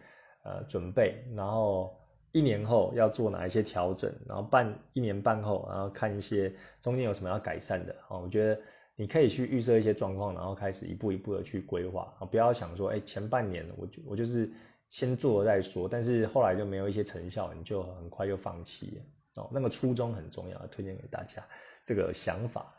[0.47, 1.91] 呃，准备，然后
[2.31, 6.53] 一年后要做哪一些调整，然后半一年半后，然后看一些
[6.84, 8.19] 中间有什么要改善的啊。
[8.19, 8.62] 我觉得
[8.95, 14.47] 你可以去预设一些状况，然后开始一步一步的去规划啊，不要想说，哎，前半年我就我就是
[14.91, 19.03] 先做了再说，但是后来就没有一些成效，你就很快就放弃了
[19.36, 19.50] 哦。
[19.52, 21.43] 那个初衷很重要，推荐给大家
[21.84, 22.76] 这个想法。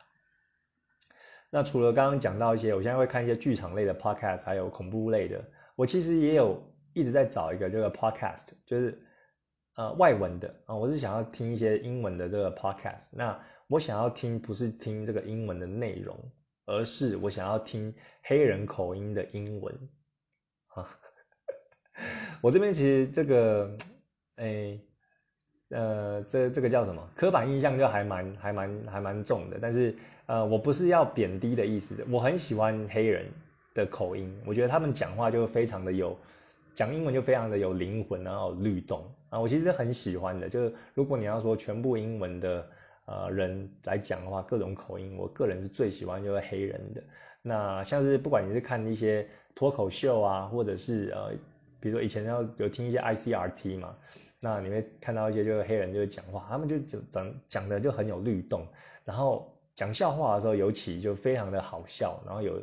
[1.51, 6.73] 那除了刚刚讲到一些，我现在会看一些剧场类的 podcast，还有恐怖类的，我其实也有。
[6.97, 8.99] 一直在找一个这个 podcast，就是
[9.75, 13.09] 呃外文的啊，我是想要听一些英文的这个 podcast。
[13.13, 16.19] 那我想要听不是听这个英文的内容，
[16.65, 19.91] 而是我想要听黑人口音的英文
[20.69, 20.89] 啊。
[22.41, 23.77] 我这边其实这个，
[24.37, 24.81] 哎，
[25.71, 27.03] 呃，这这个叫什么？
[27.15, 29.59] 刻板印象就还蛮还蛮还蛮重的。
[29.61, 29.95] 但是
[30.27, 33.27] 呃，我不是要贬低的意思，我很喜欢黑人
[33.75, 36.17] 的口音，我觉得他们讲话就非常的有，
[36.75, 40.49] 讲英文就非常的有灵魂，然后律动啊，我其实很喜欢的。
[40.49, 42.67] 就是如果你要说全部英文的
[43.07, 47.03] 呃人来讲的话，各种口音，我个人是最喜欢就是黑人的。
[47.43, 51.33] 那像是不管你是看一些脱口秀啊，或者是呃。
[51.79, 53.95] 比如说以前要有听一些 ICRT 嘛，
[54.41, 58.67] 那你会看到一些就是黑人就是讲话，他们就就讲讲的就很有律动，
[59.05, 62.63] 然后讲笑话的时候尤其就非常的好笑，然后有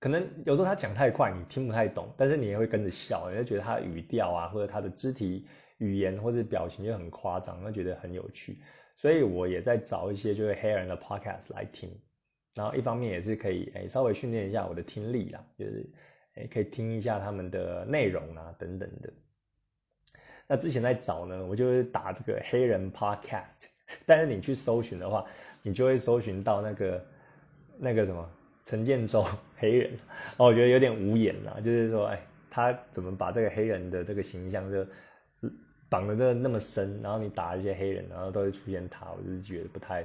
[0.00, 5.46] 可能有时候他讲太快你听不太懂，但是你也会跟着笑，你就觉得他的语调啊或者他的肢体
[5.78, 8.58] 语言或者表情就很夸张，会觉得很有趣，
[8.96, 11.90] 所以我也在找一些就是黑人的 podcast 来听，
[12.54, 15.88] 然后一方面也是可以诶稍微训练一下我的听力啦，就是。
[16.36, 19.12] 哎，可以听一下他们的内容啊，等等的。
[20.48, 23.62] 那之前在找呢，我就是打这个黑人 podcast，
[24.06, 25.24] 但是你去搜寻的话，
[25.62, 27.06] 你就会搜寻到那个
[27.78, 28.28] 那个什么
[28.64, 29.24] 陈建州
[29.56, 29.92] 黑人，
[30.36, 34.86] 哦，我觉得有点无言了，就是说，哎，他怎么把这个黑人的这个形象就
[35.88, 40.04] 绑的这那么深，然后你打一些黑人，然后都会出现他，我就是觉得不太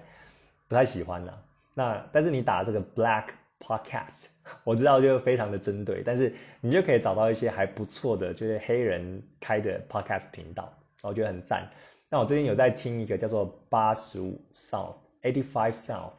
[0.68, 1.34] 不太喜欢呐。
[1.74, 3.26] 那但是你打这个 black。
[3.60, 4.26] Podcast，
[4.64, 11.70] 我知道就非常的针对，但是你就可以找到一些还不错的，就是黑人开的 Podcast 频道，我觉得很赞。
[12.10, 16.14] 那我最近有在听一个叫做八十五 South，Eighty Five South，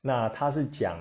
[0.00, 0.98] 那它是讲，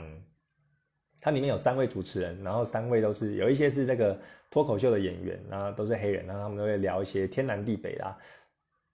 [1.22, 4.20] 它里面有三位主持人，然后三位都是有一些是那个
[4.52, 8.18] 脱口秀的演员，然后都是黑人，然后他们都会聊一些天南地北啦。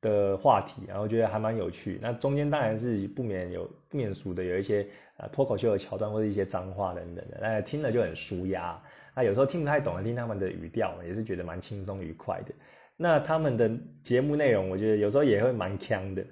[0.01, 1.99] 的话题，然后觉得还蛮有趣。
[2.01, 4.87] 那中间当然是不免有不免俗的，有一些
[5.17, 8.81] 呃脱口秀的桥段或者一些脏话等等的，那听了就很舒压。
[9.15, 12.53] 那有时候听不太懂，听他们的语调也是觉得蛮轻松愉快的。
[12.97, 13.69] 那他们的
[14.03, 16.25] 节目内容，我觉得有时候也会蛮腔的，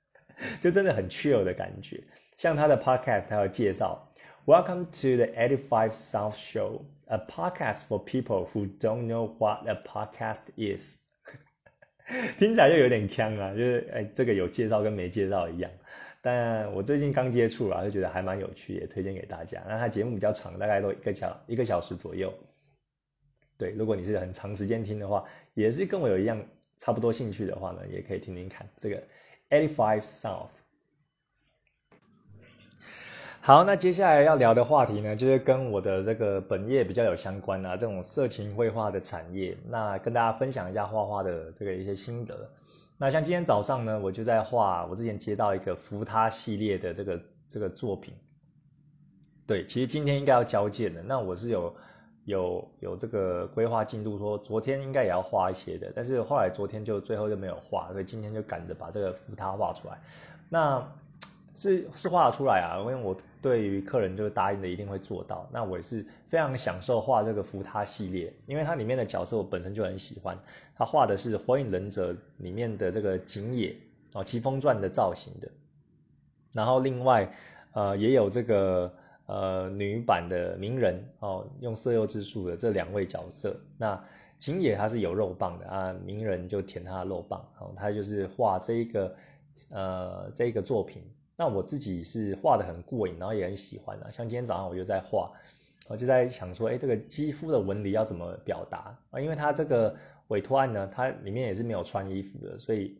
[0.60, 2.02] 就真的很 chill 的感觉。
[2.36, 4.12] 像他的 podcast，他有介绍
[4.46, 10.42] ，Welcome to the Eighty Five South Show，a podcast for people who don't know what a podcast
[10.56, 11.07] is。
[12.38, 15.70] 听起来就有点呛啊，就是哎，这个有介绍跟没介绍一样。
[16.20, 19.62] 但我最近刚接触啊，就觉得还蛮有趣，也推荐给大家。
[19.68, 22.32] 那它节目比较长，大概都一个小一个小时左右。
[23.56, 26.42] 对，如果你是很长时间听的话，也是跟我有一样
[26.78, 29.02] 差不多兴趣的话呢，也可以听听看这个
[29.50, 30.57] Eighty Five South。
[33.48, 39.56] 好，那接下来要聊的话题呢，就是跟我的这个本业比较有相关啊，这种色情绘画的产业。
[39.66, 42.36] 那跟大家分享一下画画的这个一些心得。
[42.98, 48.12] 那像今天早上呢，我就在画，我之前接到一个扶他系列的这个这个作品。
[49.46, 51.74] 对，其实今天应该要交件的，那我是有
[52.26, 59.98] 有有这个规划进度，说昨天应该也要画一些的，但是后来昨天就最后就没有画，所以今天就赶着把这个扶他画出来。
[60.50, 60.86] 那
[61.56, 65.48] 是是画得出来啊，因为我对于客人就答应的一定会做到。
[65.52, 70.38] 那我也是非常享受画这个扶他系列，因为它里面的角色我本身就很喜欢。
[70.76, 73.76] 他画的是《火影忍者》里面的这个井野
[74.12, 75.48] 哦，疾风传的造型的。
[76.52, 77.32] 然后另外
[77.72, 78.92] 呃也有这个
[79.26, 83.56] 呃女版的鸣人哦，用色诱之术的这两位角色。
[83.76, 84.02] 那
[84.38, 87.44] 井野他是有肉棒的啊，鸣人就舔他的肉棒。
[87.58, 89.16] 哦，他就是画这一个
[89.70, 91.02] 呃这一个作品。
[91.38, 94.10] 那我自己是画的很过瘾，然后也很喜欢啊。
[94.10, 95.30] 像今天早上我就在画，
[95.88, 99.20] 我就在想说，哎，这个肌肤的纹理要怎么表达啊？
[99.20, 99.94] 因为它这个
[100.26, 102.98] 委托案呢，它里面也是没有穿衣服的，所以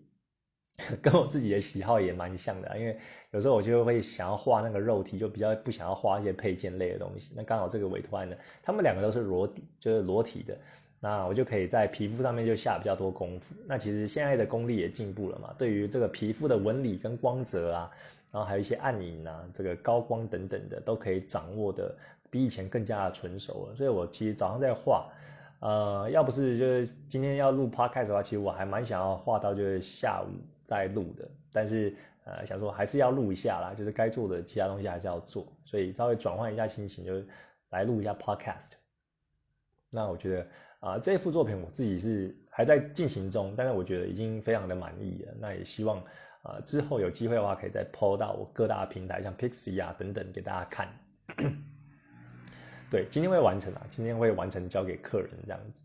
[1.02, 2.78] 跟我自己的喜好也蛮像的。
[2.78, 2.96] 因为
[3.32, 7.32] 有时候我就会想要画那个肉体，就比较不想要画一些配件类的东西。
[7.34, 10.56] 那刚好这个委托案呢，他们两个都是裸底，就是裸体的，
[11.00, 13.52] 那我就可以在皮肤上面就下比较多功夫。
[13.66, 17.90] 那其实现在的功力也进步了嘛，对于这个皮肤的纹理跟光泽啊。
[18.30, 21.96] 然后还有一些暗影啊，这个高光等等的都可以掌握的
[22.30, 23.74] 比以前更加的纯熟了。
[23.74, 25.10] 所以我其实早上在画，
[25.60, 30.28] 呃，要不是就是今天要录 podcast 的话，其实我还蛮想要画到就是下午
[30.66, 31.26] 再录的。
[31.50, 37.12] 但是呃，想说还是要录一下啦，就是该做的其他东西还是要做，所以稍微转换一下心情，就
[37.70, 38.72] 来录一下 podcast。
[39.90, 40.46] 那我觉得
[40.80, 45.34] 啊，这幅作品我自己是还在进行中，但是我觉得已经非常的满意了。
[45.40, 46.04] 那也希望。
[46.48, 50.88] 啊，之后有机会的话，可以再抛到我各大平台，像 Pixie 啊等等，给大家看。
[52.90, 55.82] 对，今天会完成啊，今天会完成交给客人这样子。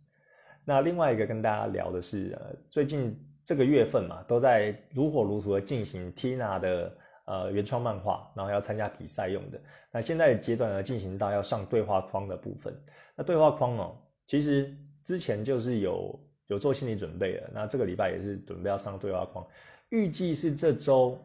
[0.64, 9.60] 那另外一个跟大家聊的是，呃，最近这个月份嘛，都在如火如荼的进行 Tina 的呃原创漫画，然后要参加比赛用的。
[9.92, 12.74] 那现在阶段呢，进行到要上对话框的部分。
[13.16, 17.50] 那对话框哦，其实之前就是有有做心理准备了。
[17.54, 19.46] 那这个礼拜也是准备要上对话框，
[19.94, 21.16] 预计是这周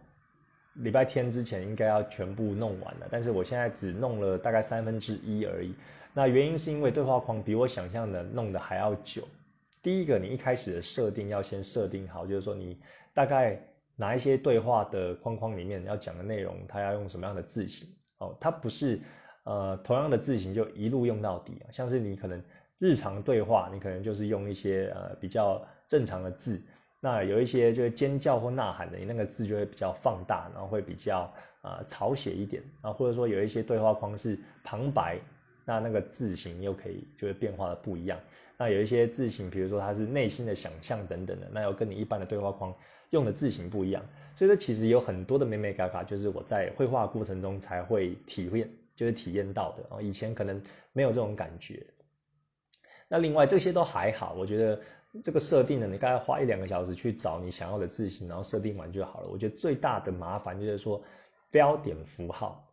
[0.74, 3.08] 礼拜天之前应该要全部弄完了。
[3.10, 5.74] 但是我现在只弄了大概三分之一而已。
[6.12, 9.26] 那原因是因为对话框比我想象的弄得还要久。
[9.82, 12.78] 第一个，你一开始的设定要先设定好，就是说你
[13.14, 13.58] 大概
[13.96, 17.88] 哪一些对话的框框里面要讲的内容，它要用什么样的字形
[18.18, 19.00] 哦，它不是
[19.44, 21.72] 呃同样的字形就一路用到底啊。
[21.72, 22.42] 像是你可能
[22.78, 26.60] 日常对话，你可能就是用一些呃比较正常的字，
[27.00, 31.32] 那有一些就是尖叫或呐喊的，你那个字就会比较放大，然后会比较
[31.62, 35.18] 啊草写一点啊，或者说有一些对话框是旁白。
[35.64, 38.18] 那那个字形又可以就会变化的不一样。
[38.56, 42.74] 那有一些字形，比如说它是内心的想象等等的，那要跟你一般的对话框
[43.10, 44.02] 用的字形不一样。
[44.34, 50.00] 所以说其实有很多的美美嘎嘎，就是我在绘画过程中才会体会，就是体验到的啊。
[50.00, 50.58] 以前可能
[50.94, 51.86] 没有这种感觉。
[53.06, 54.80] 那另外这些都还好，我觉得
[55.22, 59.28] 这个设定呢，你大概花一两个小时去找你想要的字形，然后设定完就好了。
[59.28, 61.02] 我觉得最大的麻烦就是说
[61.50, 62.66] 标点符号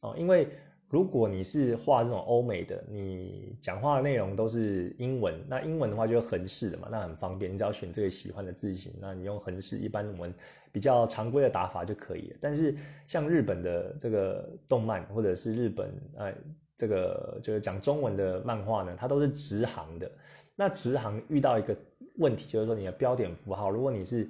[0.00, 0.48] 哦，因为。
[0.90, 10.32] 如果你是画这种欧美的，你讲话的内容都是英文，那英文的话就是横式的嘛，那很方便，你只要选这个喜欢的字形，那你用横式，一般我们
[10.70, 12.36] 比较常规的打法就可以了。
[12.40, 12.76] 但是
[13.08, 16.32] 像日本的这个动漫，或者是日本呃
[16.76, 20.08] 这个就是讲中文的漫画呢，它都是直行的。
[20.54, 21.76] 那直行遇到一个
[22.16, 24.28] 问题，就是说你的标点符号，如果你是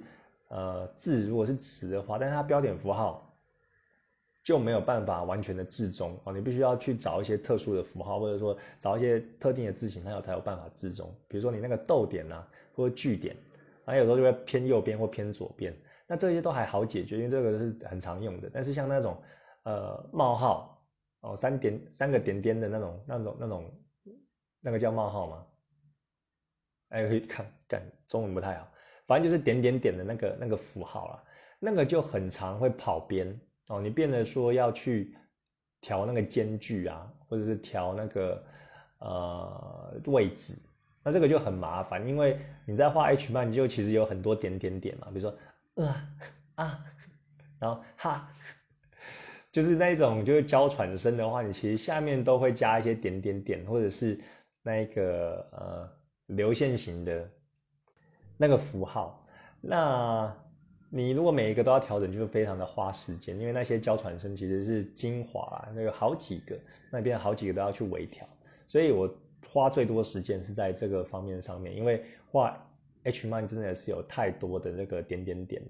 [0.49, 3.21] 呃字如果是直的话，但是它标点符号。
[4.43, 11.11] 就没有办法完全的至中啊，你必须要去找一些特殊的符号，或者说找一些特定的字形，它有才有办法至中。
[11.27, 13.35] 比如说你那个逗点啊，或者句点，
[13.85, 18.47] 啊有时候就会偏右边或偏左边，那这些都还好解决，因为这个是很常用的。
[18.53, 19.17] 但是像那种
[19.63, 20.79] 呃冒号
[21.21, 23.73] 哦，三点三个点点的那种那种那种
[24.61, 25.43] 那个叫冒号吗？
[26.89, 28.71] 哎，看看中文不太好，
[29.07, 31.23] 反正就是点点点的那个那个符号啦，
[31.59, 33.39] 那个就很常会跑边。
[33.67, 35.17] 哦，你变得说要去
[35.81, 38.45] 调那个间距啊，或者是调那个
[38.99, 40.55] 呃位置，
[41.03, 45.35] 那这个就很麻烦，因为你在画 H 漫，你就其实有很多点点点嘛，比如说
[45.73, 45.95] 呃
[46.53, 46.85] 啊，
[47.57, 48.29] 然后哈，
[49.51, 54.19] 就是那种就是娇喘声的话，你其实下面都会加一些点点点，或者是
[54.61, 55.89] 那个呃
[56.27, 57.29] 流线型的
[58.37, 59.25] 那个符号，
[59.61, 60.35] 那。
[60.87, 66.57] 你如果每一个都要调整，就是非常的花时间，因为那些娇喘声其实是精华啊，那个好几个，
[66.89, 68.25] 那边好几个都要去微调，
[68.65, 69.13] 所以我
[69.49, 72.65] 花最多时间是在这个方面上面，因为画
[73.03, 75.61] H man 真的是有太多的那个点点点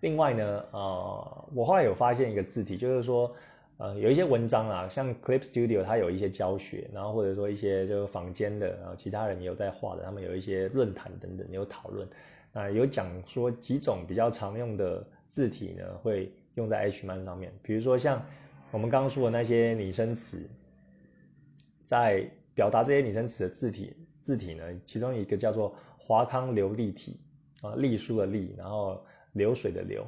[0.00, 3.34] 另外呢，呃，我后来有发现一个字体，就是说，
[3.78, 12.08] 呃，有一些文章啊，像 Clip Studio 它有一些教学，然后或者说一些就是坊间的，然后其他人也有在画的，他们有一些论坛等等有讨论。
[12.52, 17.52] 啊，有讲说几种比较常用的字体呢，会用在 H Man 上面。
[17.62, 18.24] 比如说像
[18.70, 20.48] 我们刚刚说的那些拟声词，
[21.84, 27.18] 在表达这些拟声词的字体字体呢，其中一个叫做华康流利体
[27.60, 30.06] 啊，隶书的隶，然后流水的流，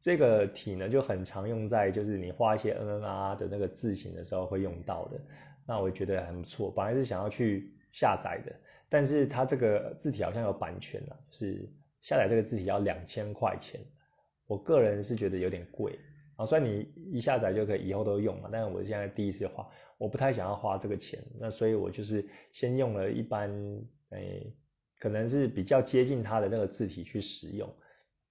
[0.00, 5.20] 这个体呢就很常用在就是你画一些嗯嗯啊啊的那个字形的时候会用到的。
[5.66, 8.52] 那我觉得很不错，本来是想要去下载的，
[8.88, 11.68] 但是它这个字体好像有版权啊，是。
[12.00, 13.78] 下载这个字体要两千块钱，
[14.46, 15.98] 我个人是觉得有点贵
[16.36, 16.46] 啊。
[16.46, 21.22] 虽然你一下载就可以以后都用嘛，但是我现在第一次画，我不太想要花这个钱。
[21.38, 23.50] 那所以我就是先用了一般，
[24.12, 24.50] 诶，
[24.98, 27.70] 可能是比较接近它的那个字体去使用。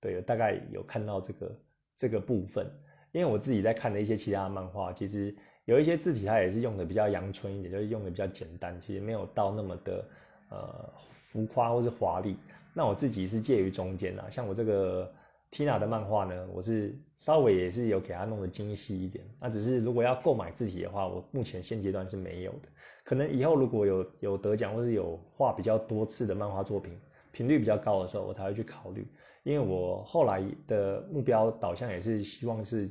[0.01, 1.59] 对，大概有看到这个
[1.95, 2.65] 这个部分。
[3.11, 5.35] 因为我自己在看的一些其他的漫画，其实
[5.65, 10.05] 有一些字体它也是用的比较阳春一点，就是用的比较简单，其实没有到那么的
[10.51, 10.93] 呃
[11.31, 12.37] 浮夸或是华丽。
[12.71, 15.11] 那我自己是介于中间啦，像我这个
[15.51, 19.25] Tina 的漫画呢，我是稍微也是有给它弄得精细一点。
[19.39, 22.69] 那只是如果要购买字体的话，我目前现阶段是没有的。
[23.03, 26.95] 可能以后如果有有得奖或是有画比较多次的漫画作品，
[27.31, 29.07] 频率比较高的时候，我才会去考虑。
[29.49, 32.87] 因为我后来的目标导向也是希望是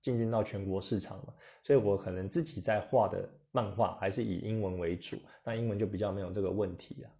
[0.00, 1.32] 进军到全国市场嘛，
[1.62, 7.10] 所以我可能自己在画的漫画还是以英文为主，那英文就比较没有这个问题了。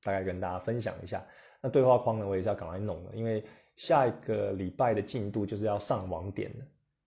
[0.00, 1.26] 大概跟大家分享一下，
[1.60, 6.64] 那对话框呢，我也是要赶快弄了，因为下一个礼拜的进度就是要上网点了。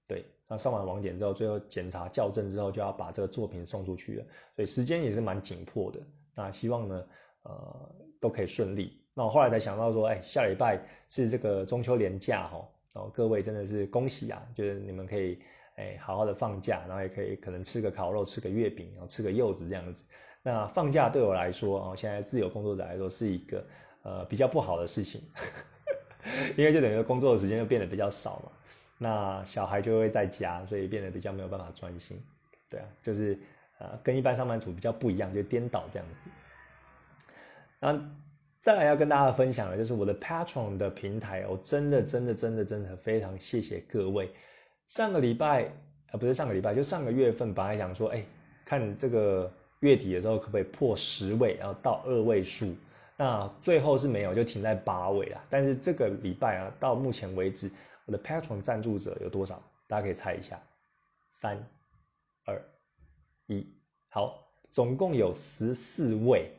[0.09, 4.25] 对，那上完网点之后，最后检查校正之后，就要把这个作品送出去了，
[4.57, 6.01] 所以时间也是蛮紧迫的。
[6.35, 7.07] 那希望呢，
[7.43, 9.04] 呃，都可以顺利。
[9.17, 15.39] 那我后来才想到说，哎，下礼拜是这个中秋连假哈，然后各位真的是恭喜啊，就是你们可以
[15.77, 20.03] 哎好好的放假，然后也可以可能吃个烤肉，吃个月饼，然后吃个柚子这样子。
[20.43, 23.65] 那放假对我来说啊，现在自由工作者来说是一个
[24.03, 25.21] 呃比较不好的事情，
[26.57, 28.51] 因为就等于工作的时间就变得比较少嘛。
[28.97, 32.21] 那小孩就会在家，所以变得比较没有办法专心。
[32.69, 33.39] 对啊，就是
[33.79, 36.29] 呃跟一般上班族比较不一样，就颠倒这样子。
[37.79, 37.93] 那
[38.65, 44.31] 再来要跟大家分享的，就是我的 Patron 的平台，我真的真的真的真的非常谢谢各位。
[44.87, 45.65] 上个礼拜
[46.11, 48.25] 啊，不是上个礼拜，就上个月份，本来想说，哎，
[48.65, 52.73] 看这个月底的时候可不可以破十位，然后到二位数。
[53.15, 55.39] 那最后是没有，就停在八位了。
[55.47, 57.69] 但是这个礼拜啊，到目前为止。
[58.07, 59.61] 我的 Patron 赞助者有多少？
[59.87, 60.59] 大家可以猜一下，
[61.33, 61.55] 三、
[62.45, 62.59] 二、
[63.45, 63.63] 一，
[64.09, 66.51] 好，总共有十四位，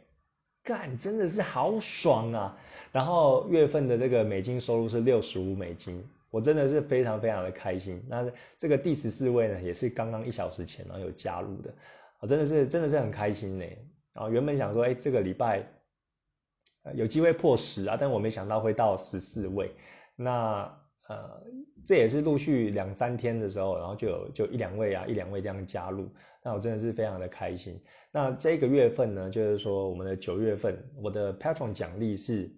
[0.66, 2.58] 干，真的是好爽啊！
[2.90, 8.02] 然后月份的这个美金收入是六十五美金，我真的是非常非常的开心。
[8.08, 11.72] 那这个第十四位呢，也是刚刚一小时前然后有加入的，
[12.18, 13.64] 我真的是真的是很开心呢。
[14.12, 15.64] 然后原本想说，哎，这个礼拜
[16.94, 19.70] 有机会破十啊，但我没想到会到十四位，
[20.16, 20.68] 那。
[21.08, 21.40] 呃，
[21.84, 26.08] 这也是陆续两三天的时候，然后就有就一两位啊，一两位这样加入，
[26.47, 27.76] 那我真的是非常的开心。
[28.12, 32.49] 那这个月份呢，就是说我们的九月份，我的 Patron 奖励是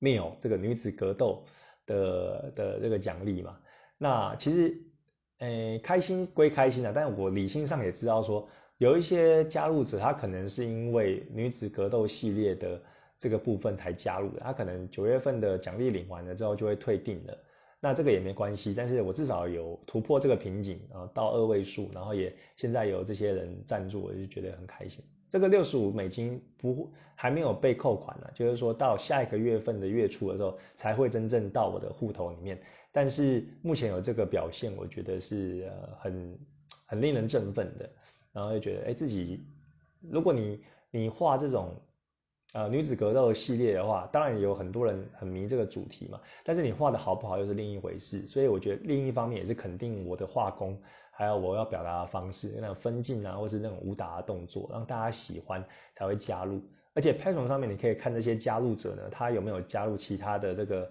[0.00, 1.44] Mill 这个女子格斗
[1.84, 3.60] 的的这个奖励嘛。
[3.98, 4.74] 那其实，
[5.40, 12.80] 诶，开心归开心啊，但我理性上也知道说，有一些加入者他可能是因为女子格斗系列的。
[13.22, 17.38] 这个部分才加入的，他可能九月份的奖励领完了之后就会退订了，
[17.82, 25.02] 那这个也没关系，但是我至少有突破这个瓶颈啊，到二位数，然后也现在有这些人赞助，我就觉得很开心。
[25.30, 32.60] 这个六十五美金不还没有被扣款呢，就是说到下一个月份的月初的时候才会真正到我的户头里面。
[32.92, 36.38] 但是目前有这个表现，我觉得是呃很
[36.84, 37.90] 很令人振奋的，
[38.32, 39.42] 然后就觉得哎自己，
[40.00, 40.60] 如果你
[40.90, 41.74] 你画这种。
[42.52, 46.20] 呃，女子格斗系列的话，当然有很多人很迷这个主题嘛。
[46.42, 48.26] 但是你画的好不好又是另一回事。
[48.26, 50.76] 所以我觉得另一方面也是肯定我的画工，
[51.12, 56.60] 还有我要表达的方式，那种分镜啊，或是那种武打的动作，让大家喜欢才会加入。
[56.92, 60.90] 而且 Patreon 上面你可以看这些加入者呢，他有没有加入其他的这个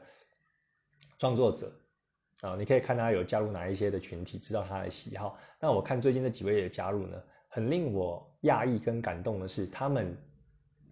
[1.17, 1.69] 创作者
[2.39, 2.55] 啊？
[2.57, 5.37] 你可以看他有加入哪一些的群体，知道他的喜好。
[5.59, 10.15] 那我看最近这几位的加入呢，很令我讶异跟感动的是他们。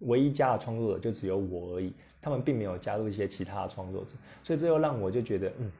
[0.00, 1.92] 唯一加的创作者就只有我而已，
[2.22, 5.70] 他们并没有加入一些其他的创作者，所以这又让我就觉得，嗯，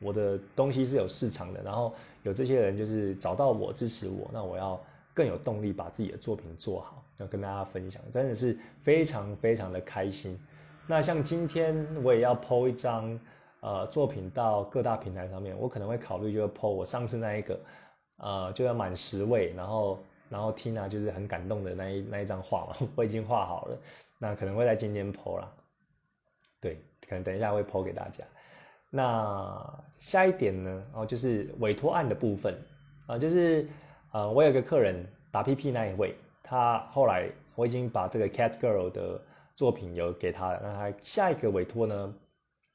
[0.00, 4.80] 我的东西是有市场的，然后有这些人就是找到我支持我，那我要
[5.14, 10.38] 更有动力把自己的作品做好，要跟大家分享，真的是非常非常的开心。
[10.86, 13.20] 那像今天我也要剖一张
[13.60, 17.60] 呃作品到各大平台上面，我可能会考虑就是剖我上次那一个，
[18.16, 19.98] 呃就要满十位，然后。
[20.28, 23.78] 然后 Tina 就是很感动的那一那一张画嘛， 我已经画好了，
[24.18, 25.48] 那可能会在今天 PO 啦，
[26.60, 28.24] 对，可能等一下会 PO 给大家。
[28.90, 32.58] 那下一点呢，哦，就是委托案的部分
[33.06, 33.68] 啊，就是
[34.12, 39.20] 呃，我有个客人打 PP 那一位，他后来我已经把这个 Cat Girl 的
[39.54, 42.14] 作品有给他了，那他下一个委托呢，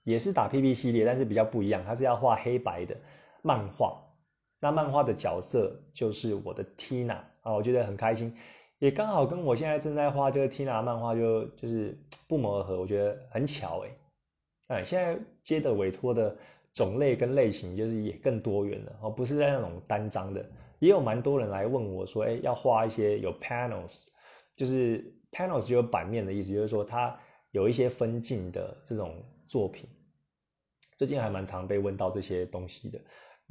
[0.04, 2.96] 也是打 PP 系列，但是比较不一样，他是要画黑白的
[3.42, 4.00] 漫画。
[4.60, 8.36] 那漫画的角色就是我的 Tina 啊，我觉得很开心，
[8.80, 13.90] 也刚好跟我现在正在画这个 Tina 漫画就就是不谋而合，我觉得很巧哎。
[14.68, 16.36] 哎，现在接的委托的
[16.74, 20.44] 种类跟类型就是也更多元了哦，不是在那种单张的，
[20.80, 24.06] 也有蛮多人来问我说，哎，要画一些有 panels，
[24.56, 27.20] 就是 panels 就有版面的意思，就是说它
[27.52, 29.88] 有一些分镜的这种作品，
[30.98, 33.00] 最近还蛮常被问到这些东西的。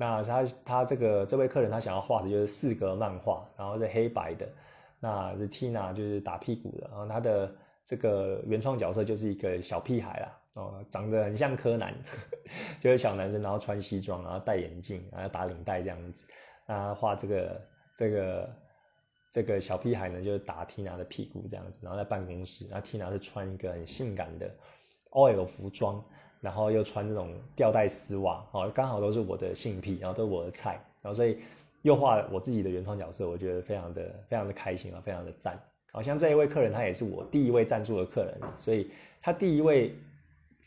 [0.02, 4.48] 那他他这个这位客人他想要画的就是四格漫画，然后是黑白的，
[4.98, 11.94] 那是 Tina 就是打屁股的，然后他的这个原创角色就是一个小屁孩啦，哦，长得很像柯南，
[12.82, 16.24] 就是小男生，然后穿西装，然后戴眼镜，然后打领带这样子，
[16.66, 17.62] 那画这个
[17.96, 18.56] 这个
[19.30, 24.50] 这个小屁孩呢，就是打 Tina 的屁股这样子，然后在办公室，然后 Tina 是穿一个很性感的
[25.12, 26.02] OL 服装。
[26.42, 31.38] 然后又穿这种吊带丝袜，哦，刚好都是我的性癖，然后都是我的菜，然后所以
[31.82, 35.58] 又画我自己的原创角色，我觉得非常的非常的开心啊，非常的赞。
[35.92, 38.90] 好像这一位客人他也是我第一位赞助的客人，所以
[39.20, 39.94] 他第一位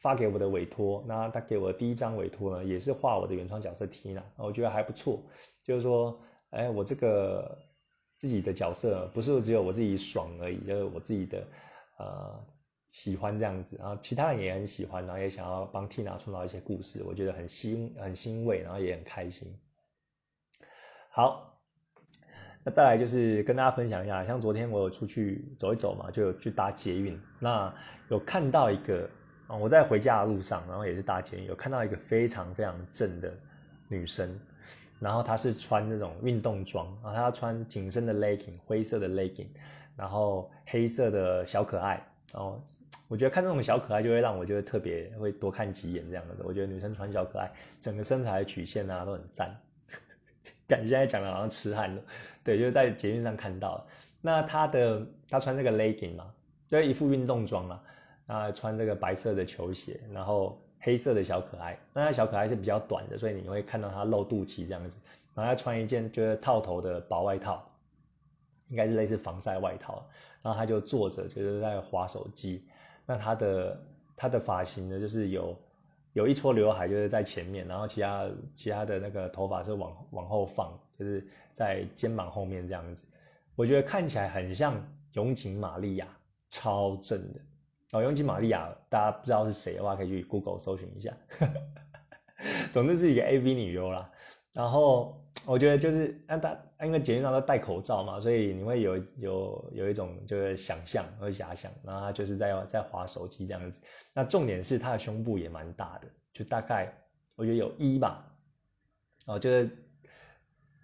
[0.02, 5.20] 发给我的委托，那他给我的第一张委托呢，也是画我的原创角色 T 呢我觉得还不错。
[5.64, 6.18] 就是说，
[6.52, 7.58] 哎，我这个
[8.18, 11.44] 自己的角色不是只有我自己爽而已，就是我自己的
[11.98, 12.46] 呃
[12.96, 19.54] 喜欢这样子，然后其他人也很喜欢，然后也想要帮 Tina 创造一些故事，我觉得很欣很欣慰，然后也很开心。
[21.10, 21.52] 好。
[22.64, 27.22] 那再来就是跟大家分享一下，像昨天我有出去走一走嘛，就有去搭捷运。
[27.38, 27.72] 那
[28.10, 29.08] 有看到一个，
[29.48, 33.32] 我在回家的路上，然后也是搭捷运，有看到一个非常非常正的
[33.88, 34.40] 女生，
[35.00, 39.50] 然后她是穿那种运动装然后，她要穿紧身的 legging，灰色的 legging，
[39.96, 42.04] 然后黑色的小可爱。
[42.34, 42.60] 然后
[43.08, 46.44] 我觉得看这种小可爱，就会让我觉得特别会多看几眼这样子。
[46.44, 49.56] 我觉得女生穿小可爱，整个身材曲线啊都很赞。
[50.68, 52.02] 感现在讲的好像痴汉了，
[52.44, 53.86] 对，就是在捷运上看到。
[54.22, 56.34] 那他的他穿这个 legging 嘛，
[56.68, 57.82] 就是一副运动装嘛，
[58.26, 61.78] 啊，穿这个白色的球鞋，然后黑色的小可爱。
[61.94, 64.98] 那他小可爱是比较短的，所以你会看到他露肚脐这样子。
[65.36, 67.64] 然后他穿一件就是套头的薄外套，
[68.70, 70.04] 应该是类似防晒外套。
[70.42, 72.66] 然后他就坐着，就是在划手机。
[73.06, 73.82] 那他的
[74.16, 75.58] 他的发型呢，就是有。
[76.14, 83.04] 有一撮刘海就是在前面，然后其他其他的那个头发是往往后放，就是在肩膀后面这样子。
[83.58, 84.82] 我觉得看起来很像
[85.12, 86.08] 永井玛利亚，
[86.50, 87.42] 超正的
[87.92, 88.02] 哦。
[88.02, 91.12] 永井玛利亚，大家不知道是谁的话，可以去 Google 搜寻一下。
[92.72, 94.10] 总之是一个 AV 女优啦。
[94.54, 103.78] 然后我觉得就是那他因为捷运上都戴口罩嘛，所以你会有有有一种就是想象和遐想，然后他就是在在划手机这样子。
[104.14, 106.92] 那重点是他的胸部也蛮大的，就大概
[107.36, 108.26] 我觉得有一吧，
[109.28, 109.70] 哦，就是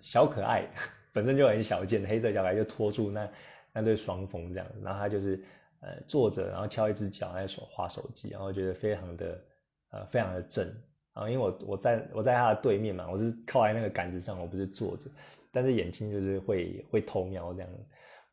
[0.02, 0.68] 小可爱
[1.12, 3.30] 本身就很小件，黑色小可爱就拖住那
[3.74, 5.44] 那对双峰这样子，然后他就是
[5.80, 9.42] 呃坐着，然后翘一只脚在手划手机，然后觉得非常的
[9.90, 10.72] 呃非常的正。
[11.14, 15.10] 啊，因为我我在我在他的对面嘛，我是靠在那个杆子上，我不是坐着，
[15.52, 17.70] 但是眼睛就是会会偷瞄这样。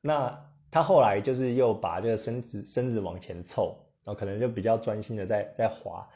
[0.01, 0.39] 那
[0.71, 6.09] 他后来就是又把这个身子身子往前凑，然后可能就比较专心的在在滑。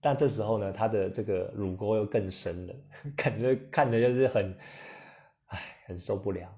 [0.00, 2.74] 但这时候呢，他的这个乳沟又更深了，
[3.16, 4.54] 感觉看着就是很，
[5.46, 6.48] 唉，很受不了，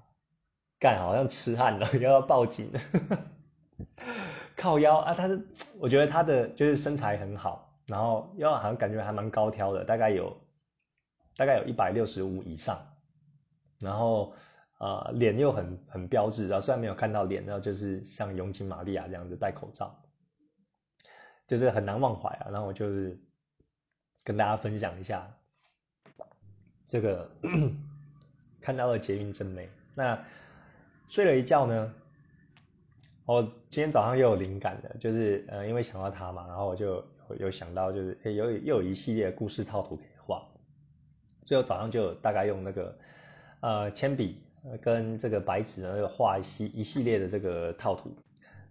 [0.79, 2.71] 干好像痴汉了， 又要报警。
[4.55, 5.41] 靠腰啊，他是
[5.79, 7.68] 我觉得他的就是身材很好。
[7.89, 10.37] 然后要好像感觉还蛮高挑的，大概有
[11.35, 12.79] 大概有一百六十五以上，
[13.79, 14.35] 然后
[14.79, 19.99] 呃脸又很很标志，然后虽然没有看到脸，然后就是像永井玛利亚这样子戴口罩，
[21.47, 22.47] 就是很难忘怀啊。
[22.51, 23.19] 然后我就是
[24.23, 25.27] 跟大家分享一下
[26.85, 27.31] 这个
[28.61, 29.67] 看到的捷运真美。
[29.95, 30.23] 那
[31.07, 31.93] 睡了一觉呢，
[33.25, 37.03] 我今天早上又有灵感了，就是呃因为想到他嘛，然后我就。
[37.37, 40.47] 有想到就是有又有一系列故事套图可以画，
[41.45, 42.97] 最后早上就大概用那个
[43.61, 44.41] 呃铅笔
[44.81, 48.15] 跟这个白纸呢画一系一系列的这个套图。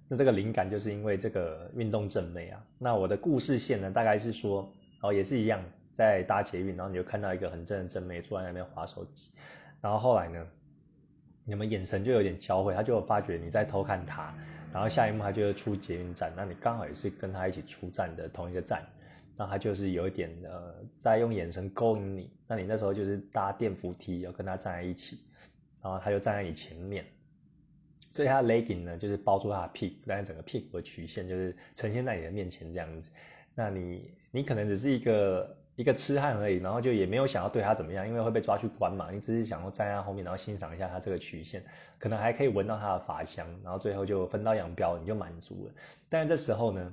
[0.08, 2.64] 那这个灵感就是因为这个运动正妹啊。
[2.78, 9.32] 那我的故事线呢大概是说哦也是一样在搭捷运，然后你就看到一个很正的正妹坐在那边划手机，
[9.80, 10.46] 然后后来呢
[11.44, 14.34] 你们眼神就有点交汇，他就发觉你在偷看他。
[14.72, 18.86] 然后下一幕他就出捷运站，那你刚好也是跟他一起出站的同一个站，
[19.36, 25.18] 那他就是有一点呃在用眼神勾引你，那你那时候就是搭电扶梯要跟他站在一起，
[25.82, 27.04] 然后他就站在你前面，
[28.12, 33.10] 所以他 legging 呢就是包住他的屁股，但是整个屁股的曲线就是呈现在你的面前这样子，
[33.54, 35.57] 那你你可能只是一个。
[35.78, 39.12] 一个痴汉而已，然后就也没有想要对他怎么样，因为会被抓去关嘛。
[39.12, 41.64] 你只是想要站在后面，然后欣赏一下他这个曲线，
[42.00, 45.72] 可能还可以闻到他的发香，然后最后就分道扬镳，你就满足了。
[46.08, 46.92] 但是这时候呢，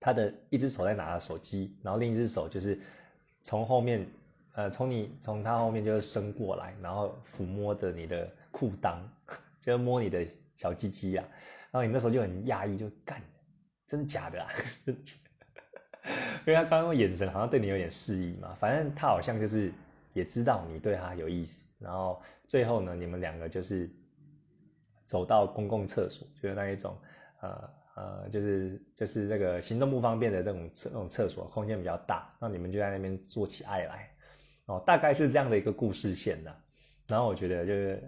[0.00, 2.80] 他的一只手在拿着手机，然后另一只手就是
[3.42, 4.08] 从后面，
[4.54, 8.96] 呃，从你从他后面就是伸过来，然后抚摸着你的裤裆，
[9.60, 11.22] 就是摸你的小鸡鸡呀。
[11.70, 13.20] 然后你那时候就很压抑，就干，
[13.86, 14.48] 真的假的啊？
[16.46, 19.72] 因为他刚刚眼神好像对你有点示意嘛，反正他好像就是
[20.12, 23.90] 也知道你对他有意思，然后最后呢，你们两个就是
[25.04, 26.96] 走到公共厕所，就是那一种
[27.40, 34.10] 呃呃，就是就是那个行动不方便的这种厕那种厕所，空间比较大，那你们就在那边做起爱来，
[34.66, 36.54] 哦，大概是这样的一个故事线的。
[37.08, 38.02] 然后我觉得就是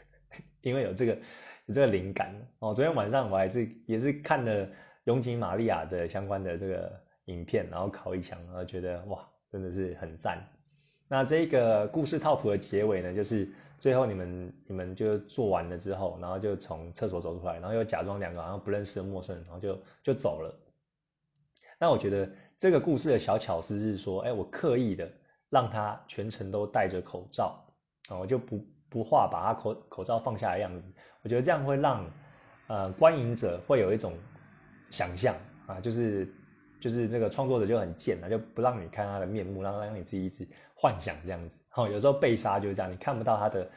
[0.60, 1.18] 因为有这个
[1.66, 4.68] 有这个灵感哦，昨天晚上我还是也是看了
[5.04, 7.07] 永井玛利亚的相关的这个。
[7.28, 10.38] 影片，然后考一枪，然后觉得哇，真的是很赞。
[11.08, 13.48] 那这个故事套图的结尾呢，就是
[13.78, 20.54] 最后你们你们就做完了之后，然后就从厕所走出来，然后又假装两个好像不认识的陌生人，然后就就走了。
[21.80, 25.10] 那我觉得这个故事的小巧思是说，哎，我刻意的
[25.48, 27.64] 让他全程都戴着口罩
[28.10, 28.60] 啊，我就不
[28.90, 30.92] 不画把他口口罩放下的样子。
[31.22, 32.04] 我觉得这样会让
[32.66, 34.12] 呃观影者会有一种
[34.90, 35.34] 想象
[35.66, 36.28] 啊，就是
[36.80, 41.54] 就是这个创作者就很贱啊，就不让你看他的面目，然后让你自己一直幻想这样子。
[41.74, 43.70] 哦，有时候被杀就是这样，你看不到他的。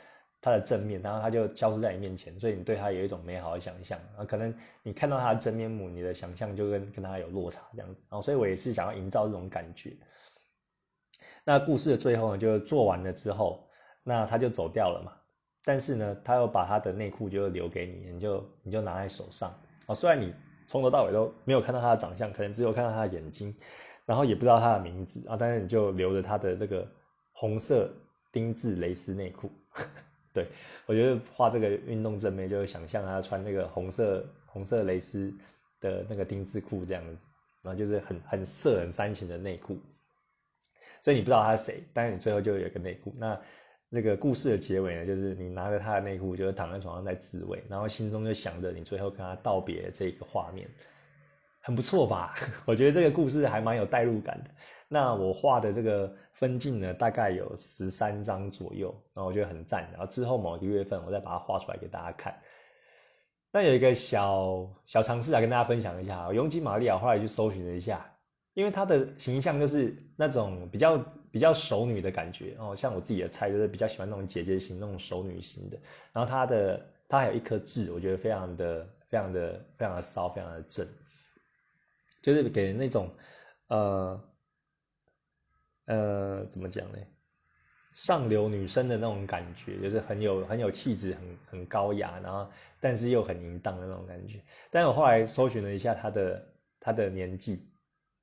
[0.43, 4.25] 他的正面，然后他就消失在你面前，所以你对他有一种美好的想象啊。
[4.25, 8.01] 可能你看到他的真面目，你的想象就跟跟他有落差这样子。
[8.09, 9.95] 然后，所以我也是想要营造这种感觉。
[11.43, 13.69] 那故事的最后呢，就做完了之后，
[14.03, 15.13] 那他就走掉了嘛。
[15.63, 19.53] 但是呢，他又把他的内裤就留给你，你就你就拿在手上。
[19.85, 20.33] 哦，虽然你
[20.72, 23.53] 从头到尾都没有看到他的长相，可能只有看到他的眼睛，
[24.05, 26.88] 然后也不知道他的名字啊，但是你就留着他的这个
[27.34, 27.93] 红色
[28.32, 29.51] 丁字蕾丝内裤。
[30.34, 30.47] 对，
[30.86, 35.30] 我觉得画这个运动正面，就是想象他穿那个红色红色蕾丝
[35.82, 37.17] 的那个丁字裤这样子，
[37.61, 39.78] 然后就是很很色很煽情的内裤，
[41.01, 43.13] 所以你不知道他是谁，但是你最后就有一个内裤。
[43.17, 43.38] 那
[43.93, 50.65] 那个故事的结尾呢，就是你拿着他的内裤，就是躺在床上在自慰，然后心中就想着你最后跟他道别这个画面，
[51.59, 52.33] 很不错吧？
[52.65, 54.49] 我觉得这个故事还蛮有代入感的。
[54.87, 59.85] 那我画的这个分镜呢，大概有十三张左右，然后我觉得很赞。
[59.91, 62.33] 然后之后某一个月份，我再把它画出来给大家看。
[63.51, 66.31] 那有一个小小尝试啊，跟大家分享一下。
[66.31, 68.09] 永吉玛利亚后来去搜寻了一下，
[68.53, 70.97] 因为她的形象就是那种比较
[71.32, 75.77] 比较熟女的感觉哦，像我自己的菜就是比较喜欢那种姐姐型、那种熟女型的。
[76.11, 80.88] 然后她的她还有一颗痣，我觉得非常的非常的非常的骚，非常的正，
[82.21, 83.09] 就是给人那种
[83.67, 84.27] 呃。
[85.86, 86.97] 呃，怎么讲呢？
[87.91, 94.41] 上流女生的那种感觉，就是很有很有气质，很很高雅，然后但是又很淫荡的那种感觉。
[94.69, 97.67] 但我后来搜寻了一下她的她的年纪，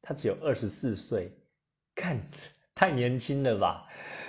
[0.00, 1.30] 她只有二十四岁，
[1.94, 2.18] 看
[2.78, 3.88] 太年轻了吧？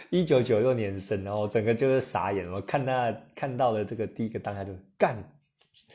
[0.10, 2.60] 一九九六年生，然后整个就是傻眼了。
[2.64, 5.16] 看他看到了这个第一个当下就干，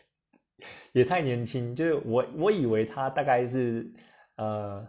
[0.93, 1.75] 也太年轻。
[1.75, 3.93] 就是我我以为他大概是
[4.37, 4.87] 呃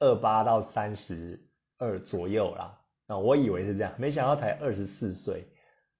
[0.00, 1.46] 二八到三十。
[1.82, 5.48] 二左右啦，啊，我以为是这样，没想到才二十四岁，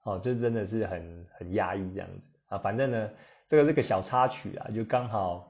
[0.05, 2.59] 哦，这真的是很很压抑这样子啊。
[2.59, 3.11] 反正呢，
[3.49, 5.50] 这个是个小插曲啊，就刚好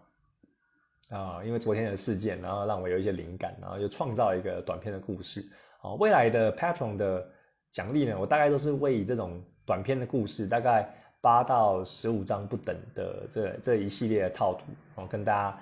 [1.11, 5.45] 啊，因为昨天的事件，然后让我有一些灵感，然后就创造一个短片的故事。
[5.83, 7.29] 哦，未来的 Patron 的
[7.73, 10.89] 奖励呢，我大概都是为这种短片的故事，大概
[11.21, 15.59] 八到十五张不等的这这一系列的套图，哦，跟大家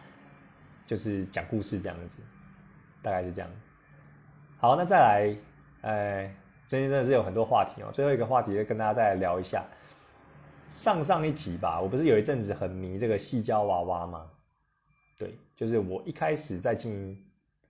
[0.87, 2.23] 就是讲故事这样子，
[3.03, 3.51] 大概是这样。
[4.59, 5.37] 好，那再来，
[5.81, 6.35] 哎，
[6.67, 7.91] 今天真的是有很多话题哦。
[7.93, 9.65] 最后一个话题，跟大家再聊一下。
[10.69, 14.27] 上上一集吧，我不是有一阵子很迷这个细胶娃娃吗？
[15.19, 17.19] 对，就是我一开始在经营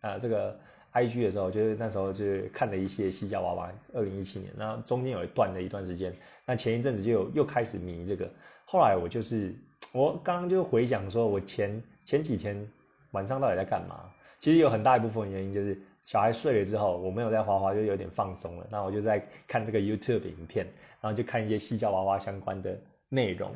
[0.03, 0.59] 呃这个
[0.92, 3.72] IG 的时候，就是那时候就是看了一些西郊娃娃。
[3.94, 8.30] 二零一七年，那中间有一段的一段时间，那前一阵子就有又开始迷这个。
[8.64, 9.55] 后来我就是
[9.92, 12.68] 我刚刚就回想说，我前前几天
[13.12, 14.11] 晚上到底在干嘛？
[14.40, 15.80] 其实有很大一部分原因就是。
[16.09, 18.66] 小孩睡了之后，我没有在滑滑，就有点放松了。
[18.70, 20.66] 那我就在看这个 YouTube 影片，
[21.03, 22.80] 然后就看一些西郊娃娃相关的
[23.11, 23.55] 内容。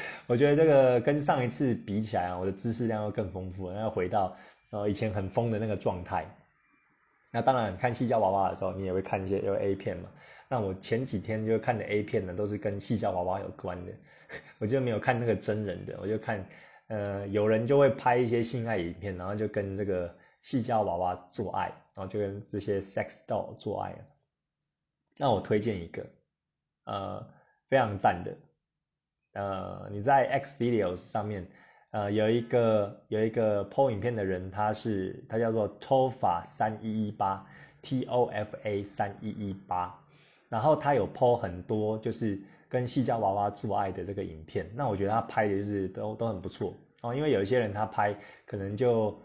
[0.26, 4.36] 我觉得这个跟上一次比起来啊，我的知识量又更丰富了，要回到
[4.70, 6.26] 呃以前很疯的那个状态。
[7.30, 10.08] 那当然，看细胶娃娃的时候，你也会看一些有 A 片嘛。
[10.48, 13.92] 那我前几天就看的 A 片呢，都是跟细胶娃娃有关的，
[14.58, 16.44] 我就没有看那个真人的，我就看
[16.88, 20.14] 呃有人就会拍一些性爱影片，然后就跟这个。
[20.40, 23.92] 细胶娃娃做爱，然后就跟这些 sex doll 做爱
[25.18, 26.06] 那我推荐一个，
[26.84, 27.26] 呃，
[27.68, 28.34] 非常赞的，
[29.32, 31.46] 呃，你在 X videos 上面，
[31.90, 37.46] 呃，有一个有一个 PO 影片的人，他是他叫做 Tofa 三一一八
[37.82, 39.98] T O F A 三一一八，
[40.48, 48.14] 然后他有 PO 很多就是跟细胶娃娃做爱的这个影片，那我觉得他拍的就是都都很不错哦，因为有一些人他拍
[48.46, 49.18] 可能就。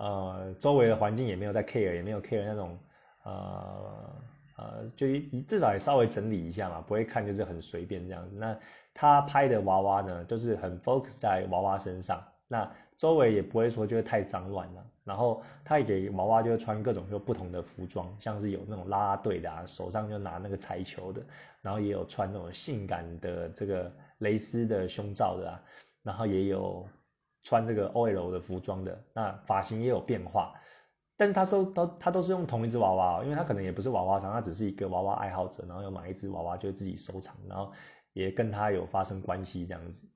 [0.00, 2.78] 呃，周围的环境也没有在 care，也没有 care 那种，
[3.24, 4.14] 呃
[4.58, 5.06] 呃，就
[5.46, 8.36] 至少也稍微整理一下嘛，不会看就是很随便这样子。
[8.36, 8.58] 那
[8.92, 14.84] 他拍的娃娃呢，都是很 focus 在娃娃身上，那周围也不会说就是太脏乱了。
[15.04, 21.22] 然后他也给娃娃就穿各种就不同的服装，像是有那种啦啦队的啊，手上就拿那个彩球的，
[21.62, 25.62] 然后也有穿那种性感的这个蕾丝的胸罩的啊，
[26.02, 26.86] 然后也有。
[27.44, 30.52] 穿这个 OL 的服装的，那发型也有变化，
[31.18, 37.70] 但是他收都他都是用同一只娃娃，因为他可能也不是娃娃商，他只是一个娃娃爱好者，然后又买一只娃娃就自己收藏，然后
[38.14, 40.08] 也跟他有发生关系这样子，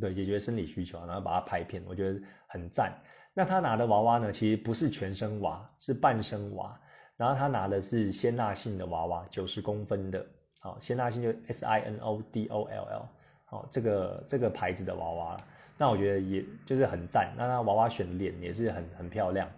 [0.00, 2.96] 对，解决生理需求，然后把它拍片，我觉得很赞。
[3.34, 6.78] 那他拿的娃娃呢，其实不是全身娃，是半身娃。
[7.18, 10.26] 然后他拿的是仙纳信的娃娃，九十公分的，
[10.60, 13.08] 好，仙纳信就 S I N O D O L L，
[13.44, 15.36] 好，这个这个牌子的娃娃，
[15.78, 17.32] 那我觉得也就是很赞。
[17.36, 19.48] 那他娃娃选脸也是很很漂亮，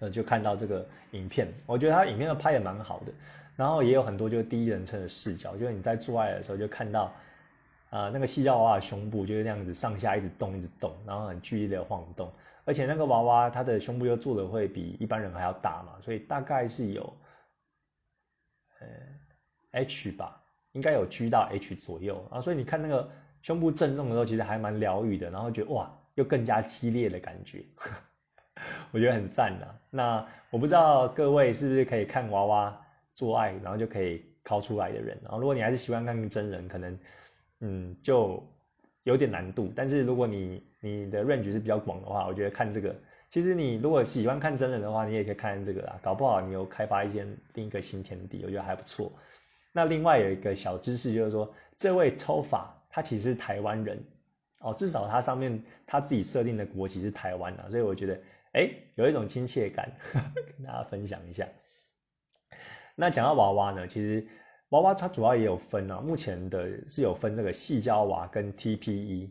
[0.00, 3.12] 呃，就看到这个影片，我觉得他影片的拍的蛮好的。
[3.56, 7.10] 然后也有很多就是第一人称的视角，就是你在做爱的时候就看到，
[7.88, 12.30] 啊，那个细胶娃娃的胸部就是那样子上下一直动一直动，然后很剧烈的晃动。
[12.66, 17.16] 而且那个娃娃，它的胸部又做的会比一般人还要大嘛，所以大概是有，
[18.80, 18.86] 呃
[19.70, 20.42] ，H 吧，
[20.72, 22.40] 应该有 G 到 H 左右啊。
[22.40, 23.08] 所以你看那个
[23.40, 27.64] 胸部震动的时候，其实还蛮疗愈的，然后觉得哇，又更加激烈的感觉，
[28.96, 29.74] 我觉得很赞的。
[29.90, 32.80] 那我不知道各位是不是可以看娃娃
[33.14, 35.18] 做爱，然后就可以掏出来的人。
[35.22, 36.98] 然后如果你还是喜欢看真人，可能
[37.60, 38.42] 嗯就
[39.02, 39.70] 有点难度。
[39.76, 42.96] 但是如果你你的 range 是比较广的话，我觉得看这个，
[43.28, 46.00] 其实你如果喜欢看真人的话，你也可以看这个啦。
[46.02, 49.12] 搞不好你有开发一些另一个新天地，我觉得还不错。
[49.72, 54.02] 那另外有一个小知识就是说，这位 Tofa 他其实是台湾人
[54.60, 58.18] 哦，至少他上面他自己设定的国旗是台湾的，所以我觉得
[58.52, 61.48] 哎有一种亲切感， 跟大家分享一下。
[62.94, 64.26] 那讲到娃娃呢，其实
[64.70, 69.30] 娃娃它主要也有分啊，目前的是有分这个细胶娃跟 TPE。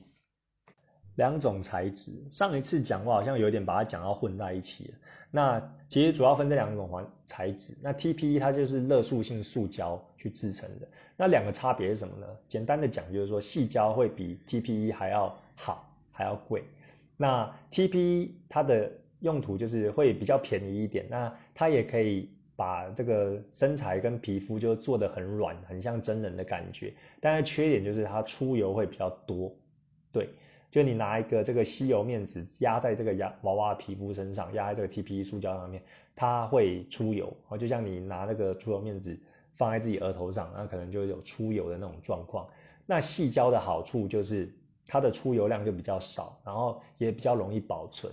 [1.15, 4.97] 两种材质，上一次讲我好像有点把它讲到混在一起了。
[5.31, 7.73] 那其实主要分这两种环材质。
[7.81, 10.85] 那 TPE 它就是热塑性塑胶去制成的。
[11.15, 12.27] 那两个差别是什么呢？
[12.49, 16.65] 简单的讲就是说，细胶会比 TPE 还要好，还要贵。
[17.15, 18.91] 那 TPE 它的
[19.25, 21.05] 用途就是会比较便宜一点。
[21.09, 26.93] 那它也可以把这个身材跟皮肤就做得很软，很像真人的感觉。
[27.19, 29.51] 但是缺点就是它出油会比较多，
[30.11, 30.29] 对。
[30.71, 35.81] 就你拿一个这个吸油面纸压在这个压娃娃皮肤身上，压在这个 TPE 塑胶上面，
[36.17, 39.17] 它会出油啊，就像你拿那个出油面纸
[39.53, 42.49] 放在自己额头上，那可能就有出油的那种状况。
[42.85, 44.53] 那细胶的好处就是
[44.85, 48.11] 它的出油量就比较少，然后也比较容易保存。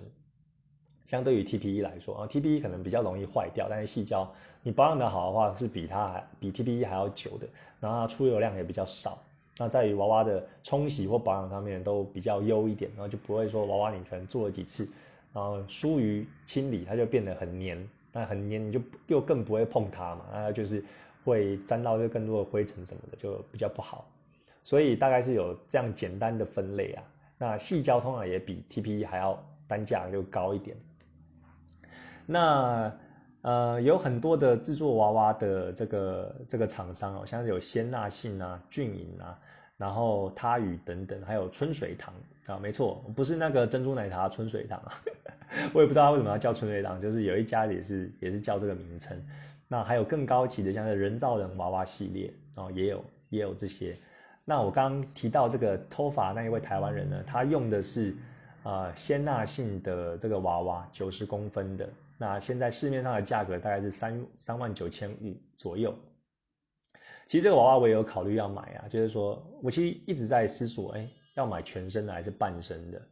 [1.04, 4.32] 相对于 TPE 来说啊，TPE 可能比较容易坏掉，但是细胶
[4.62, 7.48] 你保养的好的话，是比它还比 TPE 还要久的，
[7.80, 9.18] 然后它出油量也比较少。
[9.58, 14.88] 那在于娃娃的冲洗或保养上面都比较优一点，然后就不会说娃娃你可能做了几次，
[15.32, 20.82] 然后疏于清理，它就变得很黏，那很黏你就又更不会碰它嘛，那就是
[21.24, 24.06] 会沾到就更多的灰尘什么的，就比较不好。
[24.64, 27.02] 所以大概是有这样简单的分类啊。
[27.36, 29.36] 那细胶通常也比 TPE 还要
[29.66, 30.76] 单价就高一点。
[32.26, 32.92] 那
[33.42, 39.38] 呃有很多的制作娃娃的这个这个厂商哦，像是有仙纳信啊、俊颖啊。
[39.78, 42.14] 然后他宇等等，还有春水堂
[42.46, 44.92] 啊，没错，不是那个珍珠奶茶春水堂啊，
[45.74, 49.20] 我也不知道为什么要叫春水堂，就是有一家也是也是叫这个名称。
[49.66, 53.96] 那还有更高级的，像是人造人娃娃系列哦，也有也有这些。
[54.44, 58.14] 那我刚刚提到这个托法那一位台湾人呢，他用的是
[58.62, 61.88] 呃仙纳性的这个娃娃，九十公分的，
[62.22, 65.92] 那现在市面上的价格大概是三三万九千五左右。
[67.26, 73.02] 其实这个娃娃我也有考虑要买啊，就是说我其实一直在思索，哎，要买全身的还是半身的？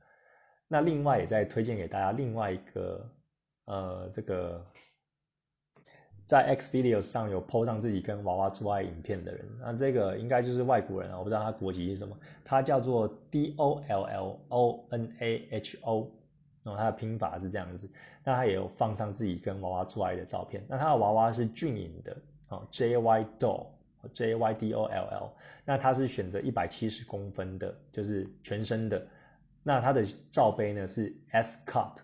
[0.69, 3.11] 那另外也在推荐给大家另外一个，
[3.65, 4.65] 呃，这个
[6.25, 16.09] 在 X Videos 上有 PO 上自己跟娃娃做爱影片的人，那这个应该就是外国人啊，我不知道他国籍是什么，他叫做 D O L L O N A H O，
[16.63, 17.89] 然后他的拼法是这样子，
[18.25, 22.17] 那他也有放上自己跟娃娃做爱的照片，那他的娃娃是俊颖的，
[22.49, 23.67] 哦，J Y Doll。
[24.15, 25.31] J Y D O L L，
[25.63, 29.07] 那它是选择一百七十公分的，就是全身的。
[29.63, 31.97] 那它的罩杯呢是 S cup，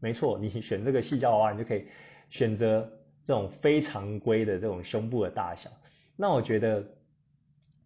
[0.00, 1.86] 没错，你选这个细胶娃娃，你就可以
[2.30, 2.80] 选择
[3.26, 5.68] 这种非常规的这种胸部的大小。
[6.16, 6.82] 那我觉得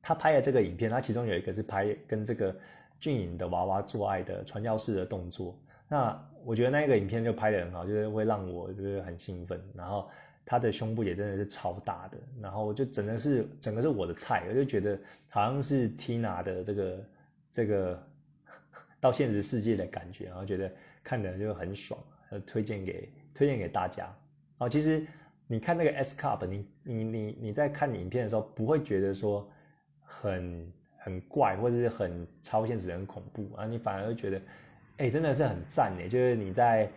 [0.00, 2.54] 他拍的这个影片，他其中有一个是拍跟这个
[3.00, 5.58] 俊颖的娃娃做爱的传教士的动作。
[5.92, 10.10] 那我觉得那个影片就拍的很好，就是会让我就是很兴奋，然后。
[10.44, 17.04] 他的胸部也真的是超大的，然后就整个是整个是我的菜，我就觉得好像是 Tina 的这个
[17.52, 18.06] 这个
[19.00, 20.70] 到现实世界的感觉，然后觉得
[21.04, 21.98] 看的就很爽，
[22.44, 24.12] 推荐给推荐给大家。
[24.58, 25.06] 哦，其实
[25.46, 29.48] 你看那个 S cup，你你你你在看影片的时候不会觉得说
[30.02, 34.42] 很很怪或者是很超现实、很恐怖啊，你反而会觉得
[34.98, 36.90] 哎真的是很赞哎，就是你在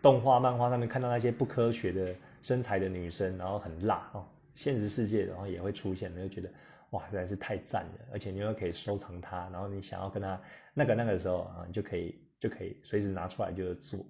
[0.00, 2.14] 动画、漫画上面看到那些不科学的。
[2.42, 6.50] 身材的女生，然后很辣哦，现实世界然后也会出现，就觉得
[6.90, 10.40] 哇，实在是太赞了，而且你又可以收藏它，然后你想要跟它
[10.74, 14.04] 那个那个的时候啊，你就可以就可以随时拿出来就做。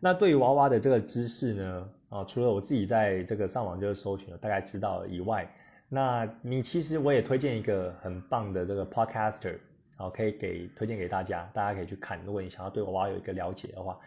[0.00, 5.48] 那对于娃娃的这个知识呢，啊，除了我自己在这个上网就是搜寻了，大概知道以外，
[5.88, 9.56] 那你其实我也推荐一个很棒的这个 podcaster，
[10.00, 12.18] 好，可以给推荐给大家，大家可以去看。
[12.24, 14.00] 如果你想要对我娃有一个了解的话，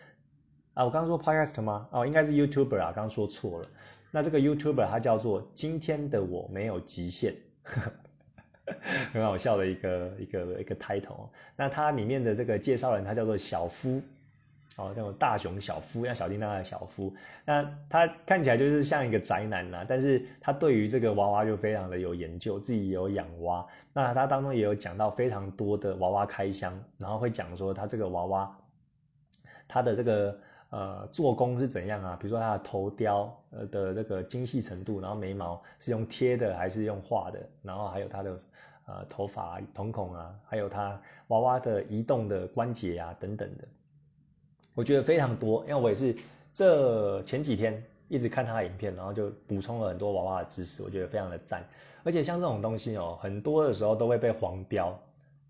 [0.74, 1.88] 啊，我刚刚说 podcast 吗？
[1.91, 3.68] 哦，应该是 YouTuber 啊，刚刚说错了。
[4.10, 7.36] 那这个 YouTuber 它叫做今天的我没有极限，
[9.14, 11.30] 很好笑的一个一个一个 title。
[11.56, 14.02] 那它里面的这个介绍人他叫做小夫。
[14.76, 17.13] 哦，那种大熊小夫，像小叮当的小夫，
[17.45, 23.63] 那他看起来就是像一个宅男呐，但是他对于这个娃娃就非常的有研究，自己有养娃，
[23.93, 28.57] 那他当中也有讲到非常多的娃娃开箱，然后会讲说他这个娃娃，
[29.67, 30.39] 他的这个
[30.71, 32.17] 呃做工是怎样啊？
[32.19, 38.39] 比如说他的头雕呃的这个精细程度，然后眉毛是用贴的还是用画的，然后还有他的
[38.88, 43.67] 呃头发瞳孔啊，还有他娃娃的移动的关节啊等等的。
[44.76, 46.15] 我觉得非常多，因为我也是
[46.53, 51.63] 这前几天一直看他的影片，然后就补充了很多娃娃的知识，我觉得非常的赞。
[52.03, 54.99] 而且像这种东西哦，很多的时候都会被黄标，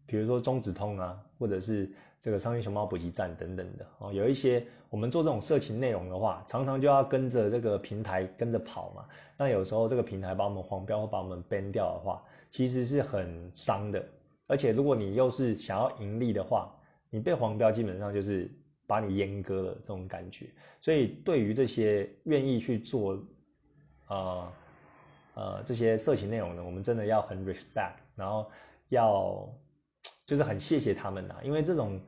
[0.05, 1.89] 比如说中指通啊，或者是
[2.21, 4.11] 这个苍蝇熊猫补给站等等的哦。
[4.13, 9.05] 有一些我们做这种色情内容的话，常常就要跟着这个平台跟着跑嘛。
[9.37, 12.21] 那有时候这个平台把我们黄标或把我们 ban 掉的话，
[12.51, 14.03] 其实是很伤的。
[14.47, 16.71] 而且如果你又是想要盈利的话，
[17.09, 18.51] 你被黄标基本上就是。
[18.85, 20.47] 把你阉割了这种感觉，
[20.81, 23.17] 所以对于这些愿意去做，
[24.07, 24.53] 呃
[25.35, 28.51] 呃这些色情内容呢，我们真的要很 respect，然后
[28.89, 29.49] 要
[30.25, 31.99] 就是很谢谢他们呐，因为这种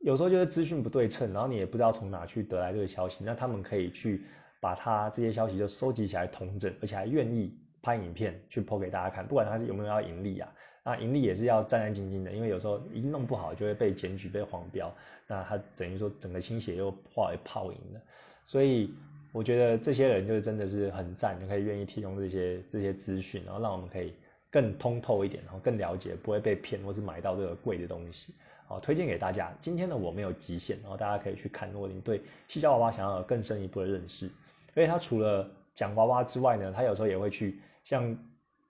[0.00, 4.24] 有时候就是资讯不对称，然后你也不知道从哪去得来这个消息，那他们可以去
[4.60, 10.52] 把他这些消息就收集起来统整，而且还愿意拍影片去播给大家看，不管他是有没有要盈利啊。
[10.82, 14.92] 那盈利也是要战战兢兢的，因为有时候一弄不好就会被检举、被黄标，
[15.28, 18.00] 那他等于说整个心血又化为泡影了。
[18.44, 18.92] 所以
[19.30, 24.14] 我觉得这些人就是真的是很赞，就可以愿意提供这些这些资讯，然后让我们可以
[24.50, 28.34] 更通透一点，然后更了解，不会被骗或是买到这个贵的东西。
[28.66, 29.52] 好，推荐给大家。
[29.60, 31.70] 今天呢，我没有极限，然后大家可以去看。
[31.70, 38.14] 如果你对细胶娃娃想要有更深一步的认识，因为他除了讲娃娃之外呢，他有时候也会去像。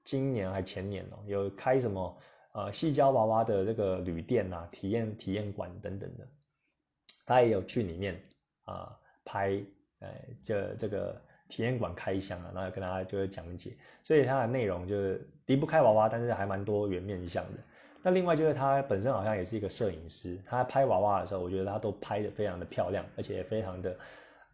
[0.08, 2.16] 今年还前年哦，有开什么
[2.52, 6.24] 呃细胶娃娃的这个旅店呐，体验体验馆等等的，
[7.26, 8.22] 他也有去里面
[8.66, 9.60] 啊拍，
[9.98, 10.08] 呃
[10.44, 13.72] 这这个体验馆开箱啊，然后跟大家就是讲解，
[14.04, 17.58] 所以它的内容就是离不开娃娃，但是还蛮多元面向的。
[18.04, 23.98] 那另外就是他本身好像也是一个摄影师，他拍娃娃的时候，我觉得他都拍的非常的漂亮，而且也非常的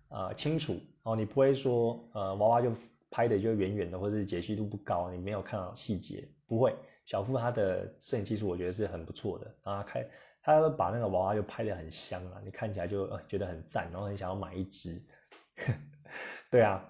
[0.09, 2.73] 呃清楚哦，你不会说呃娃娃就。
[3.13, 6.27] 拍的就远远的，或是解析度不高，你没有看到细节。
[6.47, 9.83] 不会，小付他的摄影技术我觉得是很不错的啊。
[9.83, 10.05] 开，
[10.43, 14.99] 他把那个娃娃就拍的很香啊，你看起来就觉得很赞，然后很想要买一只。
[16.51, 16.83] 对啊，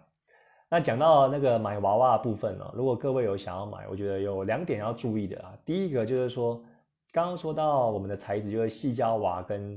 [0.70, 5.58] 那讲到那个买娃娃部分呢，如果各位有想要买，我觉得有两点要注意的啊。
[5.64, 6.64] 第一个就是说，
[7.10, 9.76] 刚刚说到我们的材质就是细胶娃跟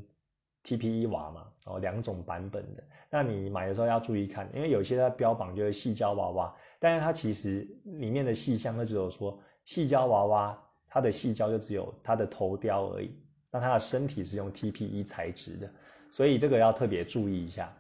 [0.64, 2.84] TPE 娃嘛，哦两种版本的。
[3.10, 13.12] 那你买的时候要注意看，因为有些它标榜就是细胶娃娃，但是它其实里面的细项，它只有说细胶娃娃，它的细胶就只有它的头雕而已，
[13.52, 15.70] 那它的身体是用 TPE 材质的，
[16.12, 17.74] 所以这个要特别注意一下。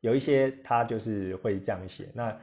[0.00, 2.38] 有一些它就是会这样写，那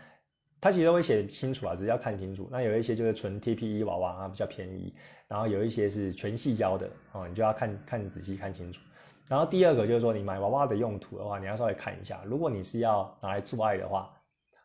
[0.60, 2.50] 它其实都会写清楚啊，只是要看清楚。
[2.52, 4.94] 那有一些就是纯 TPE 娃娃啊，比较便宜，
[5.28, 8.82] 然后有一些是全细胶的哦，你就要看看仔细看清楚。
[9.32, 12.22] 然后第二个就是说，你买娃娃的用途的话，你要稍微看一下。
[12.26, 14.14] 如果你是要拿来做爱的话，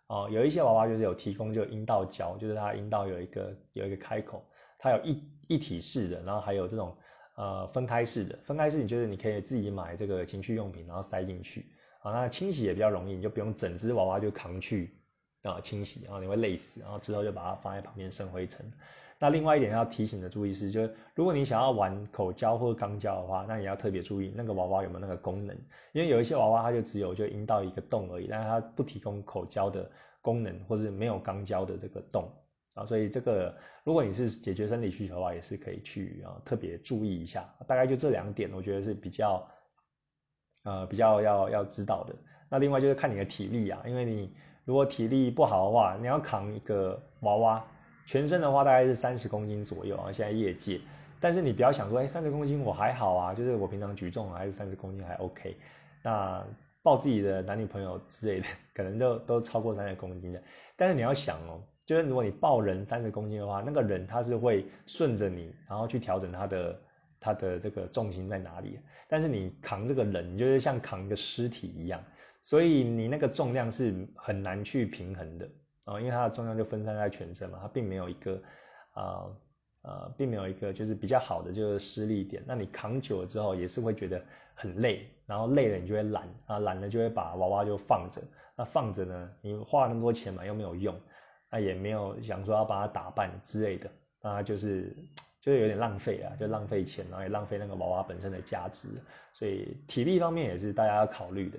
[0.08, 4.44] 哦，有一些娃娃就是有提供就阴道胶，就是它阴道有一个有一个开口，
[4.76, 6.96] 它有一一体式的，然后还有这种
[7.36, 8.36] 呃分开式的。
[8.42, 11.66] 分开式你就是你可以自己买这个情趣用品，然后塞进去，
[12.00, 15.00] 啊，那清洗也比较容易，你就不用整只娃娃就扛去
[15.44, 18.68] 啊清洗，然后你会累死，然后之后就把它放在旁边生灰尘。
[19.18, 25.56] 那另外一点要提醒的注意是，就是如果你想要玩口交或肛交的话，那你要特别注意那个娃娃有没有那个功能，
[25.92, 29.90] 因为有一些娃娃它就只有就阴道一个洞而已，但是它不提供口交的
[30.20, 32.30] 功能，或是没有肛交的这个洞
[32.74, 37.42] 啊，所以这个如果你是解决生理需求的话，也是可以去啊特别注意一下。
[37.66, 39.48] 大概就这两点，我觉得是比较
[40.64, 42.14] 呃比较要要知道的。
[42.50, 44.36] 那另外就是看你的体力啊，因为你
[44.66, 47.64] 如果体力不好的话，你要扛一个娃娃。
[48.06, 50.80] 全身的话大概是三十公斤左右啊，现在业界，
[51.20, 55.56] 但是你不要想说，哎，三十公斤我还好啊，就是我平常举重还是三十公斤还 OK，
[56.02, 56.46] 那
[56.82, 60.40] 抱自己的男女朋友之类的，可能就都超过三十公斤的。
[60.76, 66.80] 但是你要想哦，就是如果你抱人三十公斤的话，那个人他是会顺着你，然后去调整他的
[67.18, 68.78] 他的这个重心在哪里。
[69.08, 72.00] 但是你扛这个人，你就是像扛一个尸体一样，
[72.42, 75.48] 所以你那个重量是很难去平衡的
[75.86, 78.42] 啊，因为它的重量就分散在全身嘛，它并没有一个
[78.92, 79.24] 啊
[79.82, 82.42] 呃，并没有一个就是比较好的就是施力点。
[82.46, 84.22] 那你扛久了之后也是会觉得
[84.54, 88.20] 很累，然后累了你就会懒啊，懒了就会把娃娃就放着。
[88.54, 90.94] 那放着呢，你花了那么多钱嘛又没有用。
[91.48, 93.88] 那也没有想说要把它打扮之类的，
[94.20, 94.92] 那就是
[95.40, 98.88] 就是有点浪费啊，就浪费钱，然后也浪费那个娃娃本身的价值，
[99.32, 101.56] 所以体力方面也是大家要考虑的。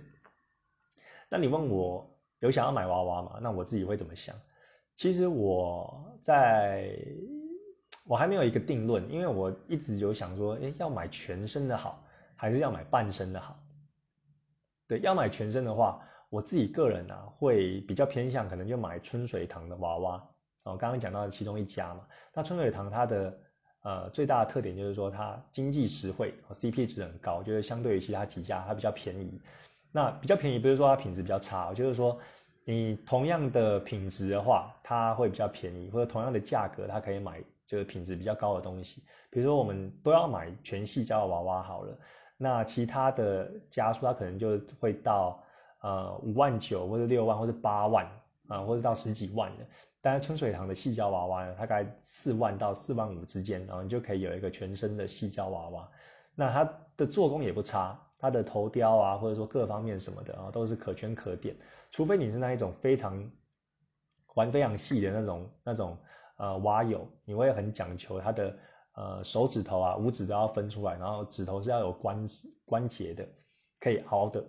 [1.29, 2.05] 那你问我
[2.39, 3.39] 有想要买娃娃吗？
[3.41, 4.35] 那我自己会怎么想？
[4.95, 6.97] 其实我在
[8.05, 12.03] 我还没有一个定论，因为我一直有想说，哎，要买全身的好，
[12.35, 13.59] 还是要买半身的好？
[14.87, 16.03] 对，要买全身的话。
[16.29, 20.29] 我自己个人啊，会比较偏向可能就买春水堂的娃娃
[20.63, 20.75] 哦。
[20.75, 23.39] 刚刚讲到其中一家嘛，那春水堂它的
[23.81, 29.39] 呃最大的特点就是说它经济实惠，CP 值很高，就是相对于其他几家它比较便宜。
[29.97, 32.15] 那比较便宜不是说它品质比较差，就是说
[32.65, 39.01] 你同样的品质的话，它会比较便宜，或者同样的价格，它可以买就是品质比较高的东西。
[39.31, 41.97] 比如说我们都要买全系胶娃娃好了，
[42.37, 45.41] 那其他的家数它可能就会到。
[45.81, 48.03] 呃，五万九或者六万或者八万
[48.47, 49.65] 啊，或者到十几万的。
[50.01, 55.87] 但是春水堂的细胶娃娃呢，大概四万到四万五之间，然后你就可以有一个全身的细胶娃娃。
[56.33, 56.67] 那它
[56.97, 61.55] 的做工也不差，它的头雕啊，或者说各方面什么的啊，都是可圈可点。
[61.91, 63.31] 除非你是那一种非常
[64.35, 65.97] 玩非常细的那种那种
[66.37, 68.57] 呃蛙友，你会很讲求它的
[68.95, 72.25] 呃手指头啊、五指都要分出来，然后指头是要有关
[72.65, 73.27] 关节的，
[73.79, 74.43] 可以凹的。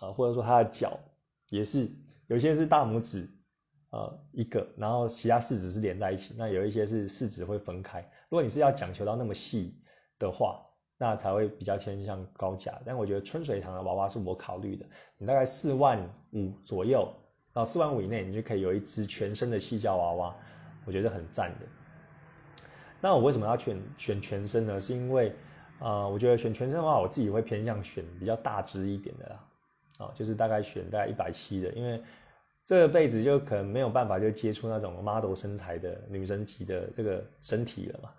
[0.00, 0.98] 啊，或者说它的脚
[1.50, 1.88] 也是
[2.26, 3.30] 有些是大拇指，
[3.90, 6.34] 呃，一个，然后其他四指是连在一起。
[6.36, 8.00] 那有一些是四指会分开。
[8.28, 9.80] 如果你是要讲求到那么细
[10.18, 10.60] 的话，
[11.02, 12.80] 那才会比较偏向高价。
[12.86, 14.86] 但我觉得春水堂的娃娃是我考虑的。
[15.18, 15.98] 你大概四万
[16.30, 17.12] 五左右，
[17.52, 20.36] 到四万五以内，你就可以有一只全身的细胶娃娃，
[20.84, 21.66] 我觉得很赞的。
[23.00, 24.78] 那我为什么要选选全身呢？
[24.78, 25.34] 是因为，
[25.80, 29.44] 呃，我觉得选全身的话，我自己会偏向选比较大只一点的啦。
[29.98, 32.00] 哦，就是大概选大概一百七的，因为
[32.64, 38.10] 这辈子就可能没有办法就接触那种 model 身材的女生级的这个身体了嘛。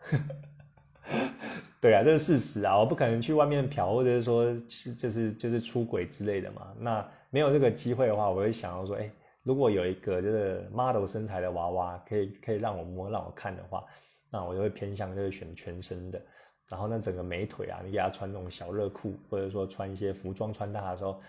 [1.83, 6.73] 对啊，这是事实啊，我不可能去外面嫖，或者是说是就是就是出轨之类的嘛。
[6.79, 9.11] 那没有这个机会的话，我会想要说，哎，
[9.41, 13.83] 如果有一个就是 model 身材的娃娃，可以可以让我摸让我看的话，
[14.31, 16.21] 那我就会偏向就是选全身的。
[16.69, 21.21] 然后那整个美腿啊，你给他穿那种小热裤，或者说穿一些服装穿搭的时候。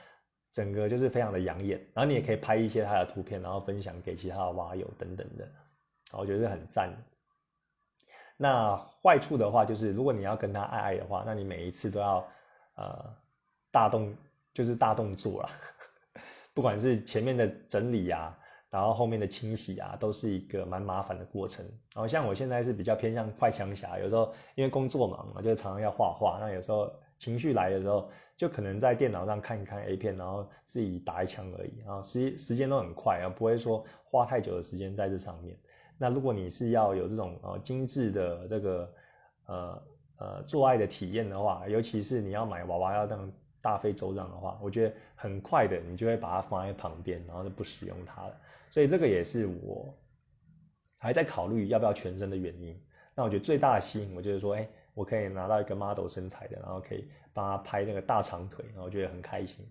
[0.53, 5.45] 整个就是非常的养眼，然后你也可以拍一些他的图片，然后分享给其他的网友等等的，
[6.17, 6.95] 我觉得很赞。
[8.37, 12.27] 那坏处的话就是，如果你要跟他爱爱的话，那你每一次都要
[12.77, 13.17] 呃
[13.71, 14.15] 大动，
[14.53, 15.51] 就是大动作啦，
[16.55, 18.37] 不管是前面的整理呀，
[18.71, 21.65] 然后后面的清洗啊，都是一个蛮麻烦的过程。
[21.95, 28.11] 然后像我现在是比较偏向快枪侠，有时候因为工作忙嘛，就常常要画画，那有时候情绪来的时候。
[28.37, 35.57] 就可能在电脑上看一看 A 片，然后自己打一枪而已，然后时时间都很快啊，不会说花太久的时间在这上面。
[35.99, 38.95] 那如果你是要有这种呃精致的这个
[39.47, 39.83] 呃
[40.19, 48.37] 呃做爱的体验的话，尤其是你要买娃娃要这样大费周章的话，我觉得很快的你就会把它放在旁边，然后就不使用它了。
[48.71, 49.95] 所以这个也是我
[50.99, 52.79] 还在考虑要不要全身的原因。
[53.15, 57.09] 那我觉得最大的吸引，我就是说，哎，我可以拿到一个 model 身材的，然后可以。
[57.37, 59.69] 帮他拍那个大长腿，然后我觉得很开心。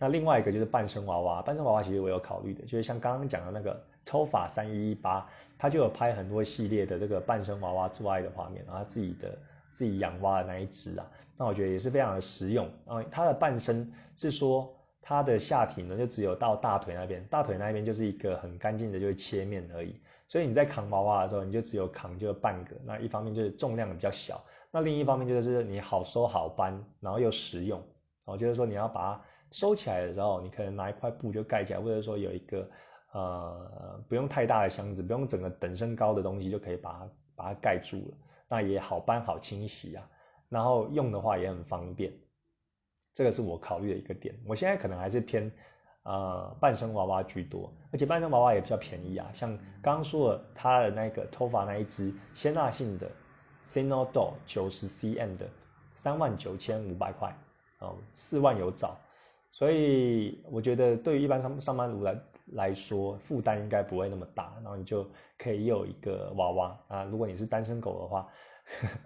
[0.00, 5.28] 那另外一个就是半身娃娃，半身娃娃其实我有考虑的，就是像刚刚讲的那个抽法三一一八，
[5.58, 9.38] 他就有拍很多系列的这个半身娃娃做爱的画面，然后自己的
[9.72, 11.06] 自己养蛙的那一只啊，
[11.36, 12.66] 那我觉得也是非常的实用。
[12.86, 24.40] 然后他的半身是说它的下体呢就只有到大腿那边，大腿那边就是一个很干净的就是切面而已，所以你在扛娃娃的时候，你就只有扛就半个，那一方面就是重量比较小。
[24.70, 27.82] 那另一方面就是你好收好搬，然后又实用，
[28.24, 29.20] 哦，就是说你要把它
[29.52, 32.70] 收起来的时候，你可能拿一块布就盖起来，或者说有一个
[33.12, 38.16] 呃不用太大的箱子，不用整个等身高的东西就可以把它把它盖住了，
[38.48, 40.08] 那也好搬好清洗啊，
[40.48, 42.12] 然后用的话也很方便，
[43.14, 44.34] 这个是我考虑的一个点。
[44.46, 45.50] 我现在可能还是偏
[46.04, 53.10] 呃半身娃娃居多，而且半身娃娃也比较便宜啊，像刚刚说的它的那个头发那一只鲜蜡性的。
[53.62, 55.46] c n o d o 九十 cm 的
[55.92, 57.30] 三万九千五百块，
[57.80, 58.96] 哦，四万有找，
[59.52, 62.16] 所以我觉得对于一般上上班族来
[62.52, 65.06] 来说负担应该不会那么大，然后你就
[65.38, 67.04] 可以有一个娃娃啊。
[67.04, 68.28] 如果你是单身狗的话，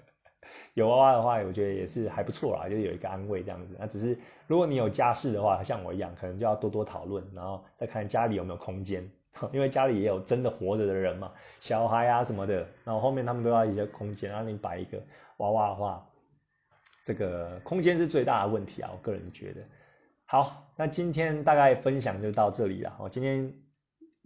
[0.75, 3.77] 有娃娃的话，我觉得也是还不错啦，就有一个安慰这样子。
[3.79, 9.09] 那只是如果你有家室的话，像我一样，可能就要多多讨论，然后再看家里有没有空间，
[9.53, 15.03] 因为家里也有真的活着的人嘛，小孩啊什么的，然后后面他们都要一些空间，然后你摆一个
[15.39, 16.07] 娃娃的话，
[17.05, 19.61] 这个空间是最大的问题啊，我个人觉得。
[20.35, 22.93] 好，那今天大概分享就到这里了。
[22.99, 23.55] 我今天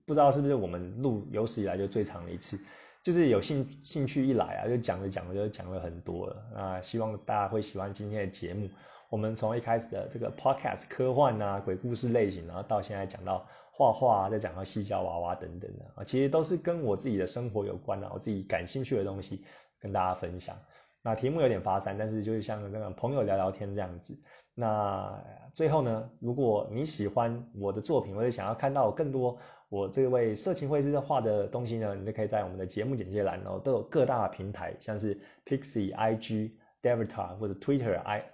[0.07, 2.59] 不知道是不是我们录有史以来就最长的一次。
[3.03, 6.81] 就是有兴兴趣一来啊，就讲着讲着就讲了很多了啊！
[6.81, 8.71] 希望大家会喜欢今天的节目。
[9.11, 19.45] 我们从一开始的这个 podcast 科幻啊、鬼故事类型，然后到现在讲到画画，再讲到细胶娃娃等等的啊，其实都是跟我自己的生活有关的，我自己感兴趣的东西
[19.79, 20.57] 跟大家分享。
[21.03, 24.19] 那题目有点发散，但是就是像那个朋友聊聊天这样子。
[24.61, 25.23] 那
[25.53, 29.39] 最后呢，如果你喜欢我的作品，或者想要看到更多。
[29.69, 36.53] 我这位色情绘师画的东西呢，你就可以在我们的节目简介栏哦，都有各大平台，像是 Pixie、IG、
[36.83, 38.25] Devita 或者 Twitter、I、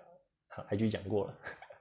[0.70, 1.34] IG 讲过了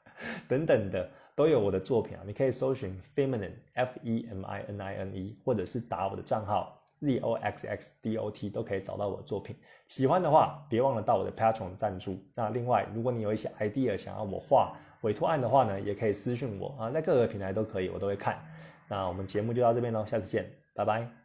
[0.50, 2.24] 等等的，都有我的作品啊。
[2.26, 8.32] 你可以搜寻 Feminine F E M I N I N E，或者是打我的账号 Z O X X D O
[8.32, 9.56] T，都可以找到我的作品。
[9.88, 12.18] 喜欢的话，别忘了到我的 Patreon 赞助。
[12.34, 18.42] 那另外，如果你有一些 idea 想要我画委托案的话呢，也可以私信我啊，在各个平台都可以，我都会看。
[18.88, 21.23] 那我们节目就到这边喽，下次见，拜拜。